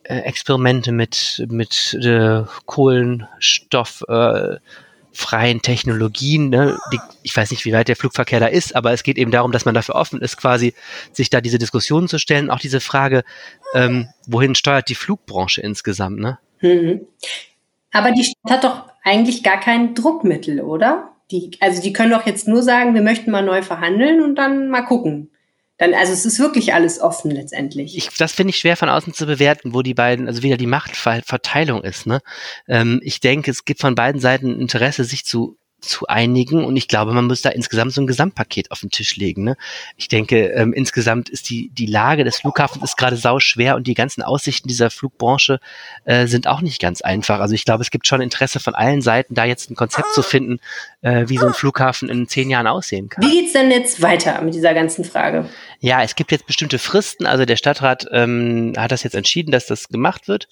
Experimente 0.09 0.91
mit, 0.91 1.45
mit 1.51 1.95
äh, 2.03 2.43
Kohlenstoff, 2.65 4.05
äh, 4.09 4.57
Technologien. 5.63 6.49
Ne? 6.51 6.79
Die, 6.93 7.01
ich 7.23 7.37
weiß 7.37 7.51
nicht, 7.51 7.65
wie 7.65 7.73
weit 7.73 7.89
der 7.89 7.97
Flugverkehr 7.97 8.41
da 8.41 8.47
ist, 8.47 8.75
aber 8.75 8.93
es 8.93 9.03
geht 9.03 9.19
eben 9.19 9.31
darum, 9.31 9.53
dass 9.53 9.65
man 9.65 9.75
dafür 9.75 9.97
offen 9.97 10.21
ist, 10.21 10.37
quasi 10.37 10.75
sich 11.13 11.29
da 11.29 11.41
diese 11.41 11.59
Diskussionen 11.59 12.09
zu 12.09 12.19
stellen. 12.19 12.51
Auch 12.51 12.61
diese 12.61 12.81
Frage, 12.81 13.25
ähm, 13.75 14.09
wohin 14.27 14.55
steuert 14.55 14.89
die 14.89 14.95
Flugbranche 14.95 15.61
insgesamt? 15.61 16.19
Ne? 16.21 16.39
Hm. 16.59 17.01
Aber 17.93 18.13
die 18.13 18.25
Stadt 18.25 18.53
hat 18.53 18.65
doch 18.65 18.85
eigentlich 19.03 19.43
gar 19.43 19.61
kein 19.61 19.95
Druckmittel, 19.95 20.61
oder? 20.61 21.11
Die, 21.31 21.51
also 21.61 21.83
die 21.83 21.93
können 21.93 22.13
doch 22.13 22.25
jetzt 22.25 22.49
nur 22.49 22.63
sagen, 22.63 22.95
wir 22.95 23.03
möchten 23.03 23.31
mal 23.31 23.43
neu 23.43 23.63
verhandeln 23.63 24.23
und 24.23 24.37
dann 24.37 24.71
mal 24.71 24.83
gucken. 24.83 25.31
Dann, 25.79 25.95
also 25.95 26.13
es 26.13 26.27
ist 26.27 26.41
wirklich 26.41 26.75
alles 26.75 27.01
offen 27.01 27.31
letztendlich. 27.31 27.97
ich, 27.97 28.09
das 28.19 28.33
finde 28.33 28.51
ich 28.51 28.59
schwer 28.59 28.77
von 28.77 28.89
außen 28.89 29.15
zu 29.15 29.27
bewerten, 29.27 29.75
wo 29.75 29.83
die 29.83 29.95
beiden, 29.95 30.27
also 30.27 30.43
wieder 30.43 30.57
die 30.57 30.67
Machtverteilung 30.67 31.85
ist. 31.85 32.07
Ne? 32.07 32.21
Ähm, 32.67 33.01
ich 33.03 33.21
denke, 33.21 33.51
es 33.51 33.65
gibt 33.65 33.81
von 33.81 33.95
beiden 33.95 34.21
Seiten 34.21 34.61
Interesse, 34.61 35.05
sich 35.05 35.25
zu 35.25 35.57
zu 35.81 36.07
einigen 36.07 36.65
und 36.65 36.77
ich 36.77 36.89
glaube, 36.89 37.13
man 37.13 37.27
muss 37.27 37.43
da 37.43 37.51
insgesamt 37.51 37.93
so 37.93 38.01
ein 38.01 38.07
Gesamtpaket 38.07 38.71
auf 38.71 38.81
den 38.81 38.91
Tisch 38.91 39.17
legen. 39.17 39.45
Ne? 39.45 39.57
Ich 39.97 40.09
denke, 40.09 40.49
ähm, 40.49 40.73
insgesamt 40.73 41.29
ist 41.29 41.51
die 41.51 41.71
die 41.71 41.87
Lage 41.87 42.25
des 42.25 42.39
Flughafens 42.39 42.83
ist 42.83 42.97
gerade 42.97 43.17
sau 43.17 43.39
schwer 43.39 43.77
und 43.77 43.87
die 43.87 43.95
ganzen 43.95 44.23
Aussichten 44.23 44.69
dieser 44.69 44.91
Flugbranche 44.91 45.61
äh, 46.05 46.27
sind 46.27 46.47
auch 46.47 46.61
nicht 46.61 46.81
ganz 46.81 47.01
einfach. 47.01 47.41
Also 47.41 47.55
ich 47.55 47.65
glaube, 47.65 47.83
es 47.83 47.91
gibt 47.91 48.07
schon 48.07 48.21
Interesse 48.21 48.61
von 48.61 48.75
allen 48.75 49.03
Seiten, 49.03 49.35
da 49.35 49.45
jetzt 49.45 49.71
ein 49.71 49.77
Konzept 49.77 50.13
zu 50.15 50.23
finden, 50.23 50.59
äh, 51.03 51.25
wie 51.29 51.39
so 51.39 51.47
ein 51.47 51.55
Flughafen 51.55 52.09
in 52.09 52.27
zehn 52.29 52.51
Jahren 52.51 52.67
aussehen 52.67 53.09
kann. 53.09 53.25
Wie 53.25 53.41
geht's 53.41 53.53
denn 53.53 53.71
jetzt 53.71 54.03
weiter 54.03 54.41
mit 54.43 54.55
dieser 54.55 54.75
ganzen 54.75 55.05
Frage? 55.05 55.49
Ja, 55.81 56.03
es 56.03 56.17
gibt 56.17 56.33
jetzt 56.33 56.47
bestimmte 56.47 56.79
Fristen. 56.79 57.27
Also 57.27 57.45
der 57.45 57.57
Stadtrat 57.57 58.07
ähm, 58.11 58.73
hat 58.77 58.91
das 58.91 59.05
jetzt 59.05 59.15
entschieden, 59.15 59.53
dass 59.53 59.67
das 59.67 59.89
gemacht 59.89 60.29
wird. 60.29 60.49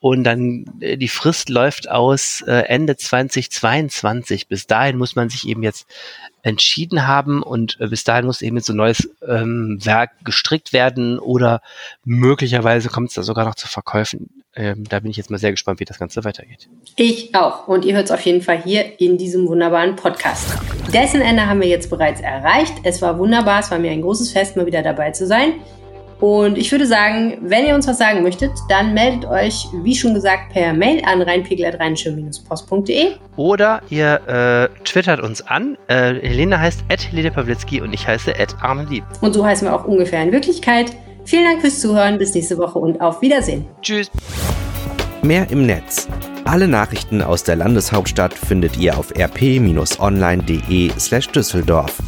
Und 0.00 0.24
dann 0.24 0.64
äh, 0.80 0.96
die 0.96 1.08
Frist 1.08 1.48
läuft 1.48 1.90
aus 1.90 2.42
äh, 2.46 2.52
Ende 2.52 2.96
2022. 2.96 4.48
Bis 4.48 4.66
dahin 4.66 4.96
muss 4.96 5.16
man 5.16 5.28
sich 5.28 5.48
eben 5.48 5.62
jetzt 5.62 5.86
entschieden 6.42 7.06
haben 7.06 7.42
und 7.42 7.78
äh, 7.80 7.88
bis 7.88 8.04
dahin 8.04 8.26
muss 8.26 8.42
eben 8.42 8.56
jetzt 8.56 8.70
ein 8.70 8.76
neues 8.76 9.10
ähm, 9.26 9.78
Werk 9.82 10.10
gestrickt 10.24 10.72
werden 10.72 11.18
oder 11.18 11.60
möglicherweise 12.04 12.88
kommt 12.88 13.08
es 13.08 13.14
da 13.14 13.22
sogar 13.22 13.44
noch 13.44 13.56
zu 13.56 13.66
Verkäufen. 13.66 14.30
Ähm, 14.54 14.84
da 14.88 15.00
bin 15.00 15.10
ich 15.10 15.16
jetzt 15.16 15.30
mal 15.30 15.38
sehr 15.38 15.50
gespannt, 15.50 15.80
wie 15.80 15.84
das 15.84 15.98
Ganze 15.98 16.24
weitergeht. 16.24 16.68
Ich 16.96 17.34
auch. 17.34 17.68
Und 17.68 17.84
ihr 17.84 17.94
hört 17.94 18.06
es 18.06 18.10
auf 18.10 18.20
jeden 18.20 18.42
Fall 18.42 18.62
hier 18.62 19.00
in 19.00 19.18
diesem 19.18 19.46
wunderbaren 19.46 19.96
Podcast. 19.96 20.56
Dessen 20.92 21.20
Ende 21.20 21.46
haben 21.46 21.60
wir 21.60 21.68
jetzt 21.68 21.90
bereits 21.90 22.20
erreicht. 22.20 22.74
Es 22.84 23.02
war 23.02 23.18
wunderbar. 23.18 23.60
Es 23.60 23.70
war 23.70 23.78
mir 23.78 23.90
ein 23.90 24.02
großes 24.02 24.32
Fest, 24.32 24.56
mal 24.56 24.66
wieder 24.66 24.82
dabei 24.82 25.10
zu 25.10 25.26
sein. 25.26 25.54
Und 26.20 26.58
ich 26.58 26.72
würde 26.72 26.86
sagen, 26.86 27.38
wenn 27.42 27.64
ihr 27.66 27.74
uns 27.74 27.86
was 27.86 27.98
sagen 27.98 28.22
möchtet, 28.22 28.50
dann 28.68 28.92
meldet 28.92 29.24
euch, 29.26 29.66
wie 29.82 29.94
schon 29.94 30.14
gesagt, 30.14 30.52
per 30.52 30.72
Mail 30.72 31.02
an 31.04 31.22
reinpegel.rheinische-post.de. 31.22 33.12
Oder 33.36 33.82
ihr 33.88 34.20
äh, 34.26 34.68
twittert 34.84 35.20
uns 35.20 35.46
an. 35.46 35.76
Äh, 35.86 36.14
Helene 36.14 36.60
heißt 36.60 36.84
Helene 37.10 37.30
Pawlitzki 37.30 37.80
und 37.80 37.92
ich 37.92 38.06
heiße 38.06 38.32
Arne 38.60 38.86
Lieb. 38.90 39.04
Und 39.20 39.32
so 39.32 39.44
heißen 39.44 39.68
wir 39.68 39.74
auch 39.74 39.84
ungefähr 39.84 40.22
in 40.22 40.32
Wirklichkeit. 40.32 40.92
Vielen 41.24 41.44
Dank 41.44 41.60
fürs 41.60 41.80
Zuhören. 41.80 42.18
Bis 42.18 42.34
nächste 42.34 42.58
Woche 42.58 42.78
und 42.78 43.00
auf 43.00 43.22
Wiedersehen. 43.22 43.66
Tschüss. 43.82 44.10
Mehr 45.22 45.50
im 45.50 45.66
Netz. 45.66 46.08
Alle 46.44 46.66
Nachrichten 46.66 47.22
aus 47.22 47.44
der 47.44 47.56
Landeshauptstadt 47.56 48.32
findet 48.32 48.78
ihr 48.78 48.96
auf 48.96 49.12
rp-online.de 49.14 50.90
slash 50.98 51.28
Düsseldorf. 51.28 51.98